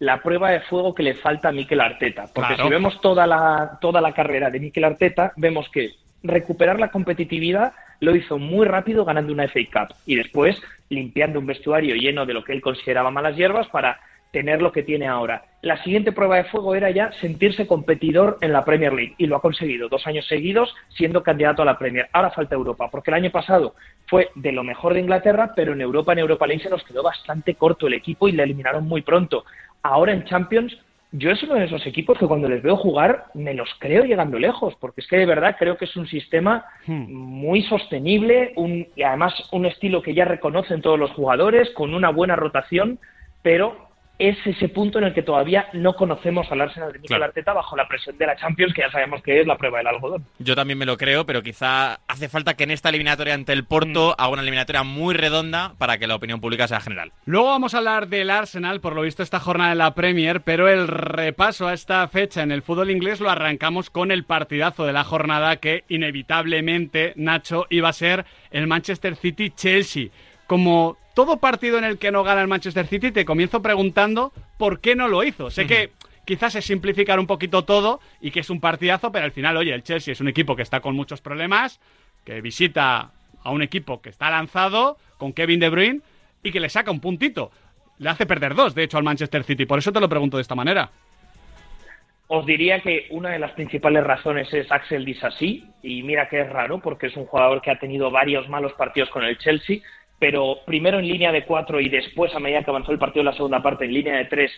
[0.00, 2.24] la prueba de fuego que le falta a Mikel Arteta.
[2.34, 2.64] Porque Claro.
[2.64, 5.90] si vemos toda la, toda la carrera de Mikel Arteta, vemos que
[6.24, 11.46] recuperar la competitividad lo hizo muy rápido ganando una FA Cup y después limpiando un
[11.46, 14.00] vestuario lleno de lo que él consideraba malas hierbas para
[14.30, 15.44] tener lo que tiene ahora.
[15.62, 19.36] La siguiente prueba de fuego era ya sentirse competidor en la Premier League y lo
[19.36, 22.08] ha conseguido dos años seguidos siendo candidato a la Premier.
[22.12, 23.74] Ahora falta Europa, porque el año pasado
[24.06, 27.02] fue de lo mejor de Inglaterra, pero en Europa, en Europa League se nos quedó
[27.02, 29.44] bastante corto el equipo y le eliminaron muy pronto.
[29.82, 30.76] Ahora en Champions,
[31.12, 34.38] yo es uno de esos equipos que cuando les veo jugar me los creo llegando
[34.38, 39.02] lejos, porque es que de verdad creo que es un sistema muy sostenible un, y
[39.02, 43.00] además un estilo que ya reconocen todos los jugadores, con una buena rotación,
[43.42, 43.89] pero
[44.20, 47.24] es ese punto en el que todavía no conocemos al Arsenal de Mikel Claro.
[47.24, 49.86] Arteta bajo la presión de la Champions, que ya sabemos que es la prueba del
[49.86, 50.26] algodón.
[50.38, 53.64] Yo también me lo creo, pero quizá hace falta que en esta eliminatoria ante el
[53.64, 57.12] Porto haga una eliminatoria muy redonda para que la opinión pública sea general.
[57.24, 60.68] Luego vamos a hablar del Arsenal, por lo visto esta jornada de la Premier, pero
[60.68, 64.92] el repaso a esta fecha en el fútbol inglés lo arrancamos con el partidazo de
[64.92, 70.08] la jornada que inevitablemente, Nacho, iba a ser el Manchester City-Chelsea.
[70.46, 74.80] Como todo partido en el que no gana el Manchester City, te comienzo preguntando por
[74.80, 75.50] qué no lo hizo.
[75.50, 75.90] Sé que
[76.24, 79.74] quizás es simplificar un poquito todo y que es un partidazo, pero al final, oye,
[79.74, 81.78] el Chelsea es un equipo que está con muchos problemas,
[82.24, 83.10] que visita
[83.44, 86.00] a un equipo que está lanzado con Kevin De Bruyne
[86.42, 87.50] y que le saca un puntito.
[87.98, 89.66] Le hace perder dos, de hecho, al Manchester City.
[89.66, 90.88] Por eso te lo pregunto de esta manera.
[92.28, 96.48] Os diría que una de las principales razones es Axel Disasi, y mira que es
[96.48, 99.80] raro porque es un jugador que ha tenido varios malos partidos con el Chelsea,
[100.20, 103.26] pero primero en línea de cuatro y después, a medida que avanzó el partido en
[103.26, 104.52] la segunda parte, en línea de tres,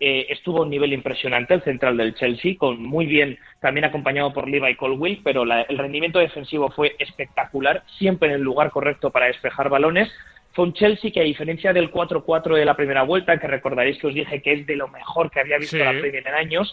[0.00, 4.32] eh, estuvo a un nivel impresionante el central del Chelsea, con muy bien, también acompañado
[4.32, 9.10] por Levi Colwill, pero la- el rendimiento defensivo fue espectacular, siempre en el lugar correcto
[9.10, 10.08] para despejar balones.
[10.52, 14.06] Fue un Chelsea que, a diferencia del 4-4 de la primera vuelta, que recordaréis que
[14.06, 15.82] os dije que es de lo mejor que había visto Sí.
[15.82, 16.72] la Premier en años,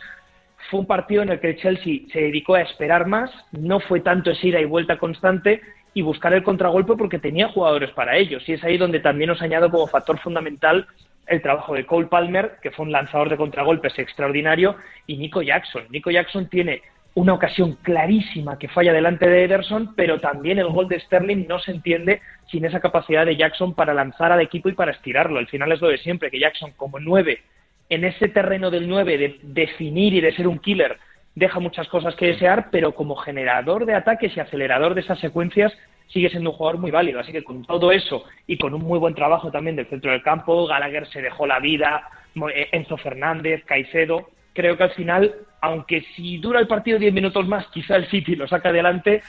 [0.70, 4.02] fue un partido en el que el Chelsea se dedicó a esperar más, no fue
[4.02, 5.62] tanto esa ida y vuelta constante
[5.96, 8.48] y buscar el contragolpe porque tenía jugadores para ellos.
[8.48, 10.86] Y es ahí donde también os añado como factor fundamental
[11.26, 14.76] el trabajo de Cole Palmer, que fue un lanzador de contragolpes extraordinario,
[15.08, 15.86] y Nico Jackson.
[15.90, 16.82] Nico Jackson tiene
[17.16, 21.60] una ocasión clarísima que falla delante de Ederson, pero también el gol de Sterling no
[21.60, 22.22] se entiende
[22.52, 25.40] sin esa capacidad de Jackson para lanzar al equipo y para estirarlo.
[25.40, 27.42] Al final es lo de siempre, que Jackson como nueve
[27.90, 30.98] en ese terreno del 9 de definir y de ser un killer
[31.36, 35.74] deja muchas cosas que desear, pero como generador de ataques y acelerador de esas secuencias
[36.08, 37.20] sigue siendo un jugador muy válido.
[37.20, 40.24] Así que con todo eso y con un muy buen trabajo también del centro del
[40.24, 42.10] campo, Gallagher se dejó la vida,
[42.54, 47.48] eh, Enzo Fernández, Caicedo, creo que al final, aunque si dura el partido 10 minutos
[47.48, 49.22] más, quizá el City lo saca adelante,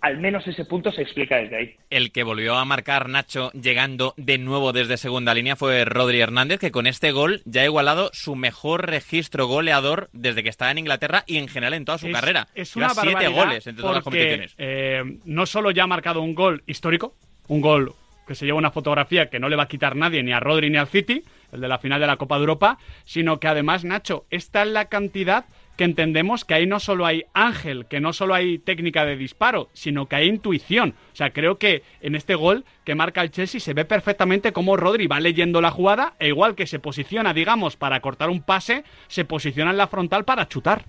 [0.00, 1.76] al menos ese punto se explica desde ahí.
[1.90, 6.58] El que volvió a marcar Nacho llegando de nuevo desde segunda línea fue Rodri Hernández,
[6.60, 10.78] que con este gol ya ha igualado su mejor registro goleador desde que está en
[10.78, 12.48] Inglaterra y en general en toda su Es- carrera.
[12.54, 14.54] Es una siete barbaridad goles entre todas las competiciones.
[14.58, 17.14] eh, no solo ya ha marcado un gol histórico,
[17.48, 17.92] un gol
[18.26, 20.70] que se lleva una fotografía que no le va a quitar nadie, ni a Rodri
[20.70, 23.82] ni al City, el de la final de la Copa de Europa, sino que además,
[23.84, 25.46] Nacho, esta es la cantidad
[25.80, 29.70] que entendemos que ahí no solo hay ángel, que no solo hay técnica de disparo,
[29.72, 30.92] sino que hay intuición.
[31.14, 34.76] O sea, creo que en este gol que marca el Chelsea se ve perfectamente cómo
[34.76, 38.84] Rodri va leyendo la jugada e igual que se posiciona, digamos, para cortar un pase,
[39.06, 40.82] se posiciona en la frontal para chutar.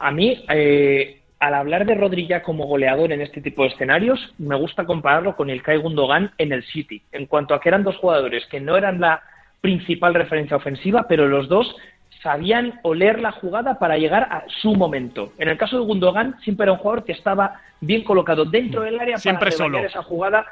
[0.00, 4.34] A mí, eh, al hablar de Rodri ya como goleador en este tipo de escenarios,
[4.38, 7.84] me gusta compararlo con el Kai Gundogan en el City, en cuanto a que eran
[7.84, 9.22] dos jugadores que no eran la
[9.60, 11.76] principal referencia ofensiva, pero los dos
[12.22, 15.32] sabían oler la jugada para llegar a su momento.
[15.38, 19.00] En el caso de Gundogan, siempre era un jugador que estaba bien colocado dentro del
[19.00, 19.78] área Siempre para solo.
[19.78, 20.46] esa jugada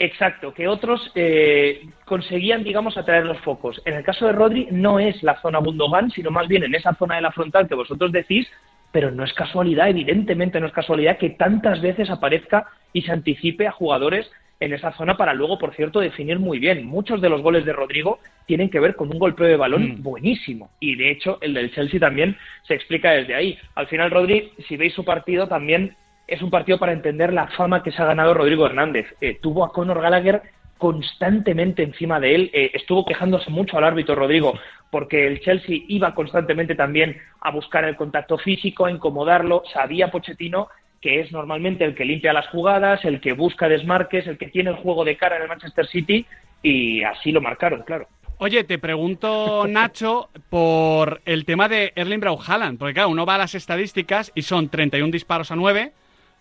[0.00, 3.82] Exacto, que otros eh, conseguían, digamos, atraer los focos.
[3.84, 6.94] En el caso de Rodri no es la zona Gundogan, sino más bien en esa
[6.94, 8.48] zona de la frontal que vosotros decís,
[8.92, 13.66] pero no es casualidad, evidentemente no es casualidad que tantas veces aparezca y se anticipe
[13.66, 14.30] a jugadores
[14.60, 16.84] en esa zona para luego, por cierto, definir muy bien.
[16.84, 20.70] Muchos de los goles de Rodrigo tienen que ver con un golpeo de balón buenísimo.
[20.80, 22.36] Y de hecho, el del Chelsea también
[22.66, 23.58] se explica desde ahí.
[23.74, 25.94] Al final, Rodri, si veis su partido, también
[26.26, 29.06] es un partido para entender la fama que se ha ganado Rodrigo Hernández.
[29.20, 30.42] Eh, tuvo a Conor Gallagher
[30.76, 32.50] constantemente encima de él.
[32.52, 34.54] Eh, estuvo quejándose mucho al árbitro Rodrigo
[34.90, 39.62] porque el Chelsea iba constantemente también a buscar el contacto físico, a incomodarlo.
[39.72, 40.68] Sabía Pochettino
[41.00, 44.70] que es normalmente el que limpia las jugadas, el que busca desmarques, el que tiene
[44.70, 46.26] el juego de cara en el Manchester City
[46.62, 48.08] y así lo marcaron, claro.
[48.40, 53.34] Oye, te pregunto, Nacho, por el tema de Erling Braut Haaland, porque claro, uno va
[53.34, 55.92] a las estadísticas y son 31 disparos a 9,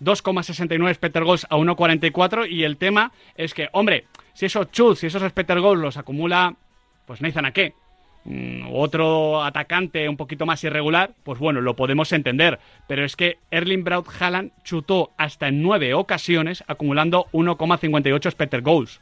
[0.01, 5.08] 2,69 Spetter Goals a 1,44 y el tema es que, hombre, si esos chuts, si
[5.08, 6.55] esos Spetter Goals los acumula,
[7.08, 7.86] pues Nathan a qué, mm,
[8.71, 12.59] otro atacante un poquito más irregular, pues bueno, lo podemos entender.
[12.88, 19.01] Pero es que Erling Braut Haaland chutó hasta en nueve ocasiones, acumulando 1,58 Spetter Goals.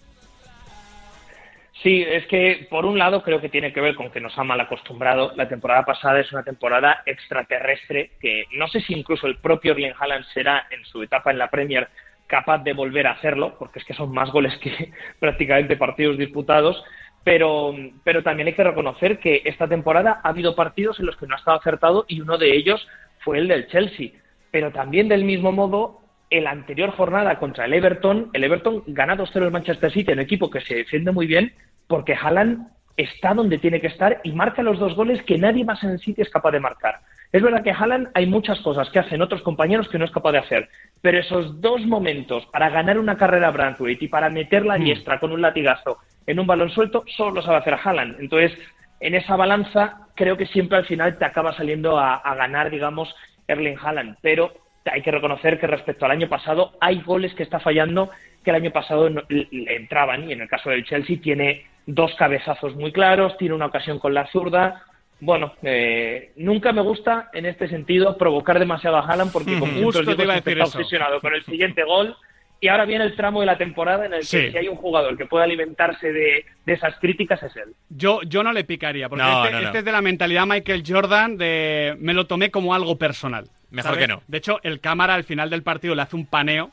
[1.84, 4.44] Sí, es que por un lado creo que tiene que ver con que nos ha
[4.44, 5.34] mal acostumbrado.
[5.36, 9.94] La temporada pasada es una temporada extraterrestre que no sé si incluso el propio Erling
[10.00, 11.90] Haaland será en su etapa en la Premier
[12.28, 16.84] capaz de volver a hacerlo, porque es que son más goles que prácticamente partidos disputados.
[17.26, 21.28] Pero, pero también hay que reconocer que esta temporada ha habido partidos en los que
[21.28, 22.88] no ha estado acertado y uno de ellos
[23.20, 24.12] fue el del Chelsea.
[24.52, 29.18] Pero también del mismo modo, en la anterior jornada contra el Everton, el Everton gana
[29.18, 31.52] 2-0 el Manchester City, un equipo que se defiende muy bien,
[31.88, 35.84] porque Haaland está donde tiene que estar y marca los dos goles que nadie más
[35.84, 37.02] en el City es capaz de marcar.
[37.32, 40.32] Es verdad que Haaland hay muchas cosas que hacen otros compañeros que no es capaz
[40.32, 40.70] de hacer,
[41.02, 45.20] pero esos dos momentos para ganar una carrera a Brandwaite y para meter la diestra
[45.20, 45.98] con un latigazo
[46.28, 48.20] en un balón suelto, solo lo sabe hacer Haaland.
[48.20, 48.58] Entonces,
[49.02, 53.14] en esa balanza, creo que siempre al final te acaba saliendo a, a ganar, digamos,
[53.48, 54.18] Erling Haaland.
[54.22, 54.54] Pero
[54.86, 58.10] hay que reconocer que respecto al año pasado hay goles que está fallando
[58.44, 61.66] que el año pasado no- le le entraban y en el caso del Chelsea tiene
[61.88, 64.84] dos cabezazos muy claros, tiene una ocasión con la zurda.
[65.20, 70.02] Bueno, eh, nunca me gusta en este sentido provocar demasiado a Haaland porque como Justo
[70.04, 70.64] muchos te iba a está eso.
[70.64, 72.16] obsesionado con el siguiente gol
[72.60, 74.52] y ahora viene el tramo de la temporada en el que Sí.
[74.52, 77.74] si hay un jugador que pueda alimentarse de, de esas críticas es él.
[77.90, 79.66] Yo, yo no le picaría, porque No, este, no, no.
[79.68, 83.48] este es de la mentalidad Michael Jordan de me lo tomé como algo personal.
[83.72, 84.08] Mejor ¿sabes?
[84.08, 84.22] que no.
[84.28, 86.72] De hecho, el cámara al final del partido le hace un paneo.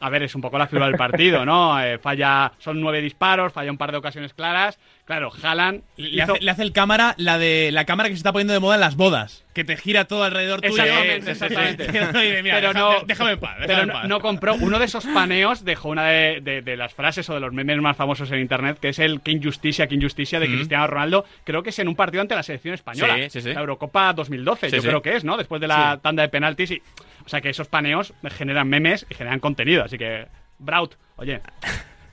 [0.00, 1.80] A ver, es un poco la figura del partido, ¿no?
[1.84, 4.78] Eh, falla, son nueve disparos, falla un par de ocasiones claras.
[5.06, 8.20] Claro, Haaland Le hizo- hace, le hace el cámara la de la cámara que se
[8.20, 10.82] está poniendo de moda en las bodas, que te gira todo alrededor tuyo.
[10.82, 11.84] Exactamente, exactamente.
[12.18, 13.50] Oye, mira, pero deja- no, déjame en paz.
[13.60, 14.08] déjame pero en no, paz.
[14.08, 14.54] no compró.
[14.54, 17.76] Uno de esos paneos dejó una de, de- de las frases o de los memes
[17.82, 20.54] más famosos en internet, que es el que injusticia, que injusticia de Mm.
[20.54, 21.26] Cristiano Ronaldo.
[21.44, 23.14] Creo que es en un partido ante la selección española.
[23.16, 23.52] Sí, sí, sí.
[23.52, 24.88] La Eurocopa 2012, Sí, yo sí.
[24.88, 25.36] creo que es, ¿no?
[25.36, 26.00] Después de la Sí.
[26.02, 26.70] tanda de penaltis.
[26.70, 26.82] Y,
[27.26, 29.84] o sea que esos paneos generan memes y generan contenido.
[29.84, 30.28] Así que,
[30.58, 31.42] Braut, oye,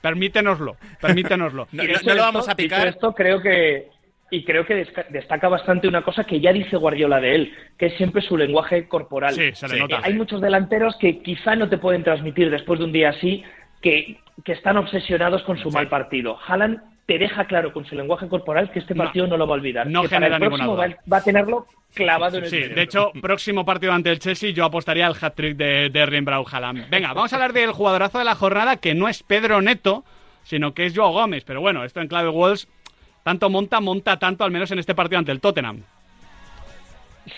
[0.02, 1.66] permítenoslo, permítenoslo.
[1.72, 3.88] Y dicho esto- dicho esto, creo que
[4.30, 7.86] y creo que desca- destaca bastante una cosa que ya dice Guardiola de él, que
[7.86, 9.34] es siempre su lenguaje corporal.
[9.34, 10.00] Sí, se le nota.
[10.02, 13.44] Hay muchos delanteros que quizá no te pueden transmitir después de un día así
[13.82, 16.38] que, que están obsesionados con su mal partido.
[16.46, 16.80] Haaland
[17.12, 19.86] te deja claro con su lenguaje corporal que este partido no, lo va a olvidar.
[19.86, 20.86] no que para genera el ninguna próximo duda.
[20.88, 22.76] va, va a tenerlo clavado en el Sí, cerebro.
[22.76, 26.48] de hecho, próximo partido ante el Chelsea yo apostaría al hat-trick de, de Erling Braut.
[26.88, 30.04] Venga, vamos a hablar del jugadorazo de la jornada, que no es Pedro Neto,
[30.42, 31.44] sino que es Joao Gómez.
[31.44, 32.66] Pero bueno, esto en clave Wolves,
[33.24, 35.82] tanto monta, monta tanto, al menos en este partido ante el Tottenham.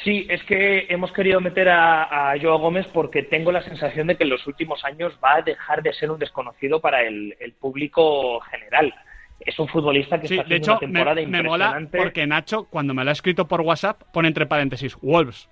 [0.02, 4.16] Sí, es que hemos querido meter a, a Joao Gómez porque tengo la sensación de
[4.16, 7.52] que en los últimos años va a dejar de ser un desconocido para el, el
[7.52, 8.94] público general.
[9.41, 12.26] Es un futbolista que Sí, está de haciendo hecho, una temporada me, me mola porque
[12.26, 15.49] Nacho, cuando me lo ha escrito por WhatsApp, pone entre paréntesis, Wolves.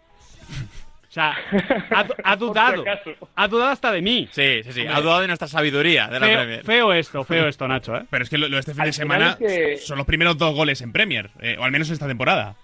[1.09, 1.35] O sea,
[1.91, 2.85] ha, ha dudado.
[3.37, 4.28] Ha dudado hasta de mí.
[4.30, 4.87] Sí, sí, sí.
[4.87, 6.64] Ha dudado de nuestra sabiduría de la Feo, Premier.
[6.64, 8.05] feo esto, feo esto, Nacho, ¿eh?
[8.09, 10.07] Pero es que lo, lo de este fin Al de semana es que- son los
[10.07, 12.55] primeros dos goles en Premier, eh, o al menos esta temporada.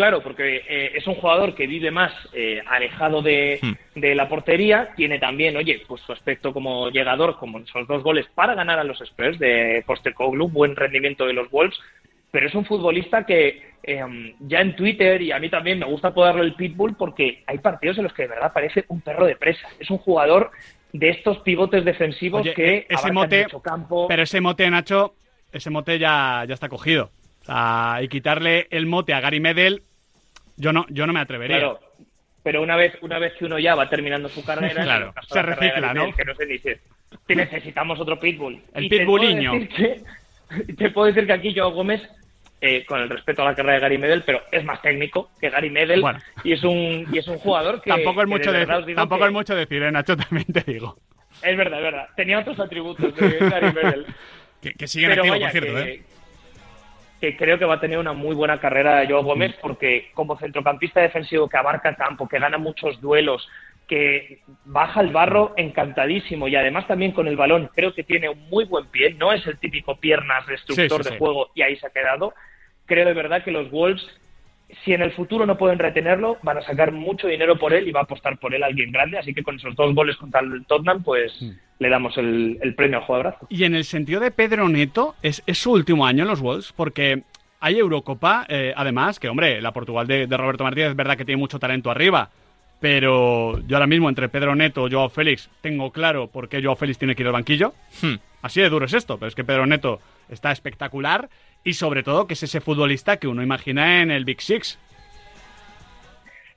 [0.00, 4.00] Claro, porque eh, es un jugador que vive más eh, alejado de, Hmm.
[4.00, 8.24] de la portería, tiene también, oye, pues su aspecto como llegador, como esos dos goles
[8.34, 11.78] para ganar a los Spurs de Postecoglou, buen rendimiento de los Wolves,
[12.30, 16.08] pero es un futbolista que eh, ya en Twitter y a mí también me gusta
[16.08, 19.36] apodarlo el Pitbull porque hay partidos en los que de verdad parece un perro de
[19.36, 19.68] presa.
[19.78, 20.50] Es un jugador
[20.94, 24.08] de estos pivotes defensivos Oye, que e- ese mote, mucho campo.
[24.08, 25.14] pero ese mote, Nacho,
[25.52, 27.10] ese mote ya, ya está cogido.
[28.00, 29.82] Y quitarle el mote a Gary Medel,
[30.60, 31.58] yo no, yo no me atrevería.
[31.58, 31.80] Claro,
[32.42, 35.92] pero una vez, una vez que uno ya va terminando su carrera, Claro, se recicla,
[35.94, 36.12] ¿no?
[36.14, 36.80] Que no se dice,
[37.26, 38.60] "Te necesitamos otro pitbull.
[38.74, 39.52] El Y te puedo pitbulliño.
[39.54, 40.00] decir que-
[40.76, 42.02] Te puedo decir que aquí Joao Gómez,
[42.60, 45.48] eh, con el respeto a la carrera de Gary Medel, pero es más técnico que
[45.48, 46.18] Gary Medel Bueno.
[46.44, 49.32] y es un y es un jugador que tampoco es mucho, de tampoco que- es
[49.32, 50.16] mucho decir, ¿eh, Nacho?
[50.16, 50.98] También te digo.
[51.42, 52.08] Es verdad, es verdad.
[52.16, 54.06] Tenía otros atributos de Gary Medel.
[54.60, 56.02] Que, que siguen Pero activo, vaya, por cierto, que, ¿eh?
[57.20, 61.00] Que creo que va a tener una muy buena carrera Joao Gómez porque como centrocampista
[61.00, 63.46] defensivo que abarca campo, que gana muchos duelos,
[63.86, 68.48] que baja el barro encantadísimo y además también con el balón creo que tiene un
[68.48, 71.18] muy buen pie, no es el típico piernas destructor Sí, sí, de sí.
[71.18, 72.32] juego y ahí se ha quedado.
[72.86, 74.06] Creo de verdad que los Wolves
[74.84, 77.92] si en el futuro no pueden retenerlo, van a sacar mucho dinero por él y
[77.92, 79.18] va a apostar por él alguien grande.
[79.18, 81.32] Así que con esos dos goles contra el Tottenham, pues
[81.80, 83.46] le damos el, el premio al jugadorazo.
[83.48, 86.72] Y en el sentido de Pedro Neto, es, es su último año en los Wolves,
[86.76, 87.22] porque
[87.58, 91.24] hay Eurocopa, eh, además, que hombre, la Portugal de, de Roberto Martínez es verdad que
[91.24, 92.30] tiene mucho talento arriba,
[92.80, 96.76] pero yo ahora mismo entre Pedro Neto y Joao Félix tengo claro por qué Joao
[96.76, 97.72] Félix tiene que ir al banquillo.
[98.02, 98.16] Hmm.
[98.42, 101.28] Así de duro es esto, pero es que Pedro Neto está espectacular
[101.64, 104.78] y sobre todo que es ese futbolista que uno imagina en el Big Six.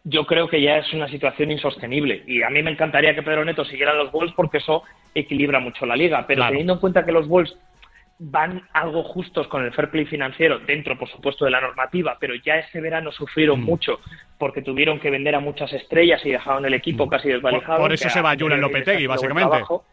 [0.06, 3.46] Yo creo que ya es una situación insostenible y a mí me encantaría que Pedro
[3.46, 4.84] Neto siguiera en los Wolves porque eso
[5.16, 6.26] equilibra mucho la liga.
[6.28, 6.52] Pero Claro.
[6.52, 7.56] teniendo en cuenta que los Wolves
[8.20, 12.36] van algo justos con el fair play financiero, dentro, por supuesto, de la normativa, pero
[12.36, 13.66] ya ese verano sufrieron Mm.
[13.66, 14.00] mucho
[14.38, 17.80] porque tuvieron que vender a muchas estrellas y dejaron el equipo casi desvalijado.
[17.80, 17.82] Mm.
[17.82, 19.50] Por eso se va a- Julen Lopetegui, básicamente.
[19.50, 19.84] trabajo.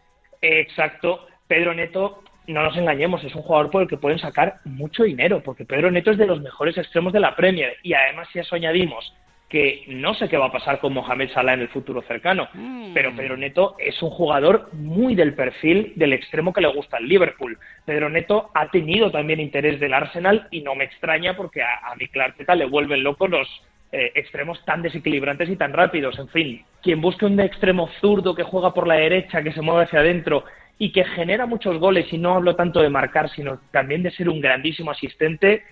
[0.41, 1.27] Exacto.
[1.49, 5.43] Pedro Neto, no nos engañemos, es un jugador por el que pueden sacar mucho dinero,
[5.43, 7.77] porque Pedro Neto es de los mejores extremos de la Premier.
[7.83, 9.13] Y además, si eso añadimos
[9.51, 12.95] que no sé qué va a pasar con Mohamed Salah en el futuro cercano, Mm.
[12.95, 17.09] pero Pedro Neto es un jugador muy del perfil del extremo que le gusta al
[17.09, 17.59] Liverpool.
[17.85, 21.97] Pedro Neto ha tenido también interés del Arsenal y no me extraña porque a, a
[21.97, 23.49] Mikel Arteta le vuelven locos los
[23.93, 26.17] eh, extremos tan desequilibrantes y tan rápidos.
[26.21, 29.83] En fin, quien busque un extremo zurdo que juega por la derecha, que se mueve
[29.83, 30.45] hacia adentro
[30.79, 34.29] y que genera muchos goles, y no hablo tanto de marcar, sino también de ser
[34.29, 35.65] un grandísimo asistente,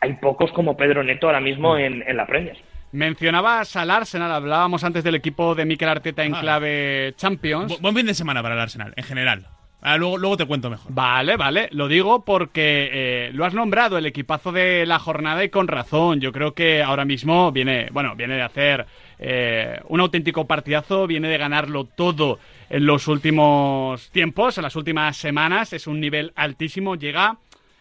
[0.00, 2.56] hay pocos como Pedro Neto ahora mismo en, en la Premier.
[2.92, 6.40] Mencionabas al Arsenal, hablábamos antes del equipo de Mikel Arteta en Ah.
[6.40, 7.72] clave Champions.
[7.72, 9.46] Bu- buen fin de semana para el Arsenal, en general.
[9.82, 10.92] Ah, luego, luego te cuento mejor.
[10.92, 15.48] Vale, vale, lo digo porque eh, lo has nombrado, el equipazo de la jornada y
[15.48, 16.20] con razón.
[16.20, 18.84] Yo creo que ahora mismo viene, bueno, viene de hacer
[19.18, 22.38] eh, un auténtico partidazo, viene de ganarlo todo
[22.68, 25.72] en los últimos tiempos, en las últimas semanas.
[25.72, 27.38] Es un nivel altísimo, llega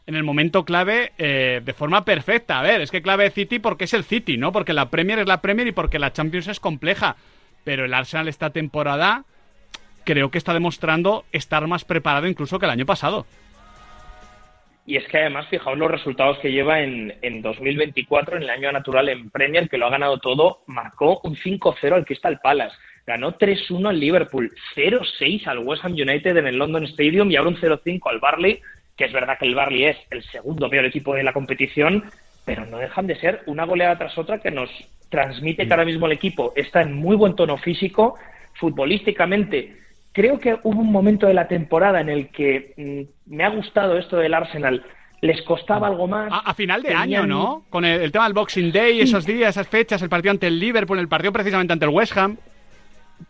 [0.10, 2.60] en el momento clave eh, de forma perfecta.
[2.60, 4.52] A ver, es que clave City porque es el City, ¿no?
[4.52, 7.16] Porque la Premier es la Premier y porque la Champions es compleja.
[7.64, 9.26] Pero el Arsenal esta temporada
[10.06, 13.28] creo que está demostrando estar más preparado incluso que el año pasado.
[14.88, 18.72] Y es que además, fijaos los resultados que lleva en, en 2024, en el año
[18.72, 23.38] natural en Premier, que lo ha ganado todo, marcó un 5-0 al Crystal Palace, ganó
[23.38, 27.58] 3-1 al Liverpool, 0-6 al West Ham United en el London Stadium y ahora un
[27.58, 28.60] 0-5 al Barley,
[29.00, 32.04] que es verdad que el Barley es el segundo peor equipo de la competición,
[32.46, 34.70] pero no dejan de ser una goleada tras otra que nos
[35.10, 38.16] transmite que ahora mismo el equipo está en muy buen tono físico,
[38.56, 39.76] futbolísticamente
[40.12, 42.74] creo que hubo un momento de la temporada en el que
[43.28, 44.84] mm, me ha gustado esto del Arsenal.
[45.22, 46.32] Les costaba algo más.
[46.32, 47.66] A, a final de Tenían- año, ¿no?
[47.70, 50.60] Con el, el tema del Boxing Day, esos días, esas fechas, el partido ante el
[50.60, 52.38] Liverpool, el partido precisamente ante el West Ham.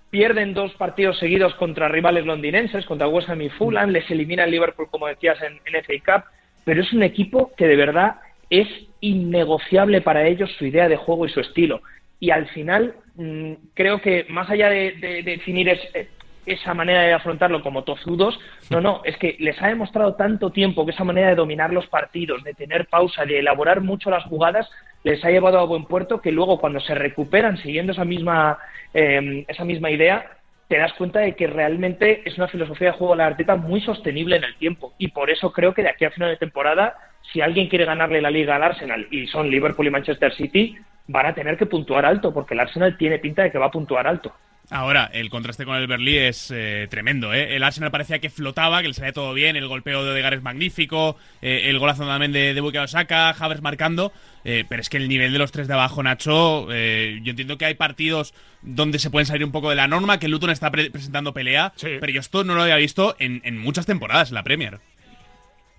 [0.10, 3.92] Pierden dos partidos seguidos contra rivales londinenses, contra West Ham y Fulham.
[3.92, 6.30] Les elimina el Liverpool, como decías, en, en FA Cup.
[6.66, 8.16] Pero es un equipo que de verdad
[8.50, 8.68] es
[9.02, 11.82] innegociable para ellos su idea de juego y su estilo.
[12.20, 16.08] Y al final, mm, creo que más allá de, de- de definir es- eh,
[16.46, 20.86] esa manera de afrontarlo como tozudos, no, no, es que les ha demostrado tanto tiempo
[20.86, 24.70] que esa manera de dominar los partidos, de tener pausa, de elaborar mucho las jugadas,
[25.04, 28.58] les ha llevado a buen puerto que luego cuando se recuperan siguiendo esa misma,
[28.94, 30.26] eh, esa misma idea,
[30.68, 33.82] te das cuenta de que realmente es una filosofía de juego de la Arteta muy
[33.82, 34.94] sostenible en el tiempo.
[35.00, 36.96] Y por eso creo que de aquí a final de temporada,
[37.34, 40.78] si alguien quiere ganarle la liga al Arsenal y son Liverpool y Manchester City,
[41.08, 43.72] van a tener que puntuar alto, porque el Arsenal tiene pinta de que va a
[43.72, 44.32] puntuar alto.
[44.72, 47.56] Ahora, el contraste con el Berlí es eh, tremendo, ¿eh?
[47.56, 50.42] El Arsenal parecía que flotaba, que le salía todo bien, el golpeo de Odegaard es
[50.44, 54.12] magnífico, eh, el golazo también de, de Bukayo Saka, Havers marcando,
[54.46, 57.58] eh, pero es que el nivel de los tres de abajo, Nacho, eh, yo entiendo
[57.58, 60.52] que hay partidos donde se pueden salir un poco de la norma, que el Luton
[60.52, 64.30] está pre- presentando pelea, pero yo esto no lo había visto en, en muchas temporadas
[64.30, 64.78] en la Premier.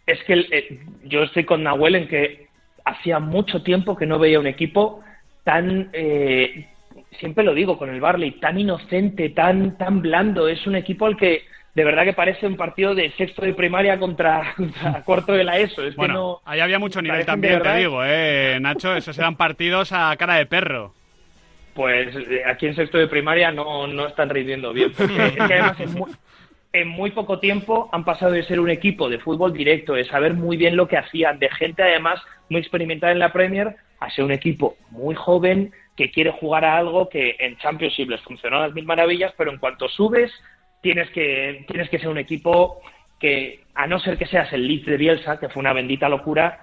[0.05, 2.49] Es que el- eh, yo estoy con Nahuel en que
[2.85, 5.01] hacía mucho tiempo que no veía un equipo
[5.45, 6.67] tan, eh,
[7.19, 10.49] siempre lo digo con el Barley, tan inocente, tan, tan blando.
[10.49, 11.45] Es un equipo al que
[11.75, 15.59] de verdad que parece un partido de sexto de primaria contra, contra cuarto de la
[15.59, 15.83] ESO.
[15.85, 18.95] Es que Bueno, no, ahí había mucho nivel también, te digo, ¿eh, Nacho?
[18.95, 20.95] Esos eran partidos a cara de perro.
[21.75, 24.93] pues eh, aquí en sexto de primaria no, no están rindiendo bien.
[24.93, 26.11] Porque es que además en muy,
[26.73, 30.35] en muy poco tiempo han pasado de ser un equipo de fútbol directo, de saber
[30.35, 34.25] muy bien lo que hacían, de gente además muy experimentada en la Premier, a ser
[34.25, 38.61] un equipo muy joven que quiere jugar a algo que en Championship les funcionó a
[38.61, 40.33] las mil maravillas, pero en cuanto subes
[40.81, 42.81] tienes que, tienes que ser un equipo
[43.19, 46.59] que, a no ser que seas el Leeds de Bielsa, que fue una bendita locura,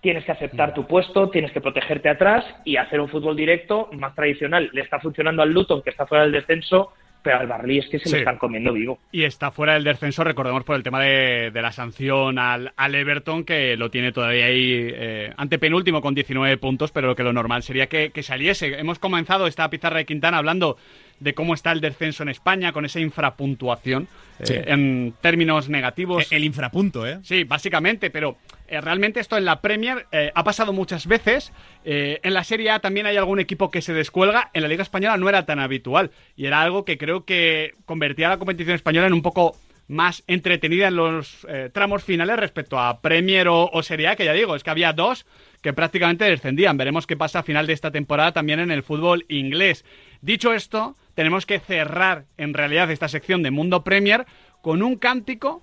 [0.00, 4.16] tienes que aceptar tu puesto, tienes que protegerte atrás y hacer un fútbol directo más
[4.16, 4.68] tradicional.
[4.72, 6.92] Le está funcionando al Luton, que está fuera del descenso,
[7.22, 8.12] pero al Barley es que se Sí.
[8.12, 8.98] lo están comiendo vivo.
[9.12, 12.94] Y está fuera del descenso, recordemos por el tema de, de la sanción al, al
[12.94, 17.32] Everton, que lo tiene todavía ahí eh, antepenúltimo con 19 puntos, pero lo que lo
[17.32, 18.78] normal sería que, que saliese.
[18.78, 20.76] Hemos comenzado esta pizarra de Quintana hablando
[21.22, 24.08] de cómo está el descenso en España, con esa infrapuntuación,
[24.40, 26.30] eh, en términos negativos.
[26.32, 27.20] El, el infrapunto, ¿eh?
[27.22, 31.52] Sí, básicamente, pero eh, realmente esto en la Premier eh, ha pasado muchas veces.
[31.84, 34.50] En la Serie A también hay algún equipo que se descuelga.
[34.52, 36.10] En la Liga Española no era tan habitual.
[36.36, 39.56] Y era algo que creo que convertía a la competición española en un poco
[39.88, 44.32] más entretenida en los tramos finales respecto a Premier o, o Serie A, que ya
[44.32, 45.26] digo, es que había dos
[45.60, 46.76] que prácticamente descendían.
[46.76, 49.84] Veremos qué pasa a final de esta temporada también en el fútbol inglés.
[50.20, 54.26] Dicho esto, tenemos que cerrar en realidad esta sección de Mundo Premier
[54.60, 55.62] con un cántico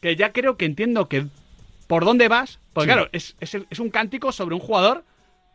[0.00, 1.26] que ya creo que entiendo que
[1.86, 2.94] por dónde vas, porque Sí.
[2.94, 5.04] claro, es, es el- es un cántico sobre un jugador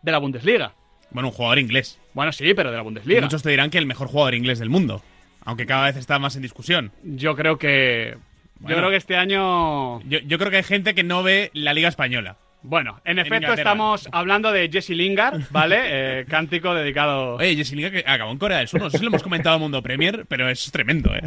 [0.04, 0.74] de la Bundesliga.
[1.10, 2.00] Bueno, un jugador inglés.
[2.14, 3.22] Bueno, sí, pero de la Bundesliga.
[3.22, 5.02] Muchos te dirán que el mejor jugador inglés del mundo,
[5.44, 6.92] aunque cada vez está más en discusión.
[7.04, 8.18] Yo creo que...
[8.60, 8.76] Bueno.
[8.76, 10.02] Yo creo que este año...
[10.04, 12.38] Yo, yo creo que hay gente que no ve la Liga Española.
[12.68, 13.62] Bueno, en efecto Inglaterra.
[13.62, 15.78] estamos hablando de Jesse Lingard, ¿vale?
[15.90, 17.36] Eh, cántico dedicado...
[17.36, 18.82] Oye, Jesse Lingard que acabó en Corea del Sur.
[18.82, 21.22] No sé si lo hemos comentado al Mundo Premier, pero es tremendo, ¿eh?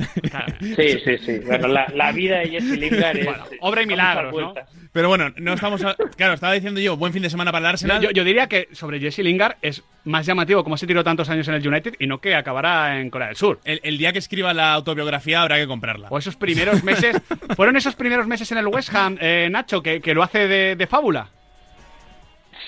[0.60, 1.38] Sí, sí, sí.
[1.46, 3.24] Bueno, la, la vida de Jesse Lingard es.
[3.24, 4.54] Bueno, obra y milagros, ¿no?
[4.92, 5.82] Pero bueno, no estamos.
[5.84, 8.02] a- Claro, estaba diciendo yo, buen fin de semana para el Arsenal.
[8.02, 11.46] Yo, yo diría que sobre Jesse Lingard es más llamativo cómo se tiró tantos años
[11.48, 13.60] en el United y no que acabará en Corea del Sur.
[13.64, 16.08] El, el día que escriba la autobiografía habrá que comprarla.
[16.10, 17.16] O esos primeros meses...
[17.56, 20.76] ¿Fueron esos primeros meses en el West Ham, eh, Nacho, que, que lo hace de,
[20.76, 21.29] de fábula?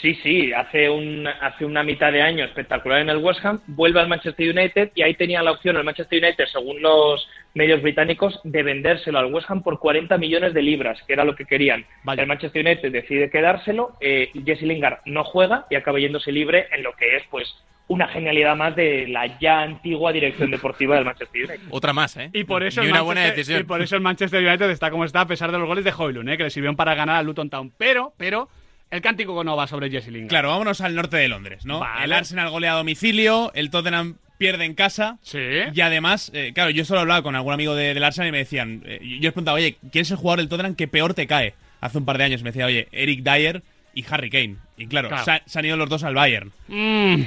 [0.02, 4.00] Sí, sí, hace, un, hace una mitad de año espectacular en el West Ham, vuelve
[4.00, 8.40] al Manchester United y ahí tenía la opción el Manchester United, según los medios británicos,
[8.42, 11.86] de vendérselo al West Ham por 40 millones de libras, que era lo que querían.
[12.18, 16.82] El Manchester United decide quedárselo, eh, Jesse Lingard no juega y acaba yéndose libre en
[16.82, 17.46] lo que es, pues,
[17.86, 21.66] una genialidad más de la ya antigua dirección deportiva del Manchester United.
[21.70, 22.30] Otra más, ¿eh?
[22.32, 23.60] Y por eso, el una buena Manchester- decisión.
[23.60, 25.92] y por eso el Manchester United está como está a pesar de los goles de
[25.96, 26.36] Hoylund, ¿eh?
[26.36, 27.72] que le sirvieron para ganar al Luton Town.
[27.78, 28.48] Pero, pero,
[28.92, 30.28] el cántico no va sobre Jesse Lingard.
[30.28, 31.80] Claro, vámonos al norte de Londres, ¿no?
[31.80, 32.04] Vale.
[32.04, 35.18] El Arsenal golea a domicilio, el Tottenham pierde en casa.
[35.22, 35.38] Sí.
[35.74, 38.32] Y además, eh, claro, yo solo he hablado con algún amigo de- del Arsenal y
[38.32, 41.14] me decían, eh, yo les preguntaba, oye, ¿quién es el jugador del Tottenham que peor
[41.14, 41.54] te cae?
[41.80, 43.62] Hace un par de años me decía, oye, Eric Dyer
[43.94, 44.56] y Harry Kane.
[44.76, 45.24] Y claro, Claro.
[45.24, 46.52] Se, ha- se han ido los dos al Bayern.
[46.68, 47.22] Mm,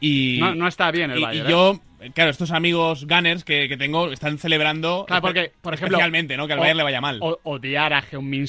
[0.00, 1.46] Y, no, no está bien el y- Bayern.
[1.46, 5.04] y yo, eh, claro, estos amigos Gunners que, que tengo están celebrando.
[5.06, 5.96] Claro, porque, por ejemplo.
[5.98, 6.46] Especialmente, ¿no?
[6.46, 7.18] Que al o- Bayern le vaya mal.
[7.20, 8.46] o- odiar a Heung-Min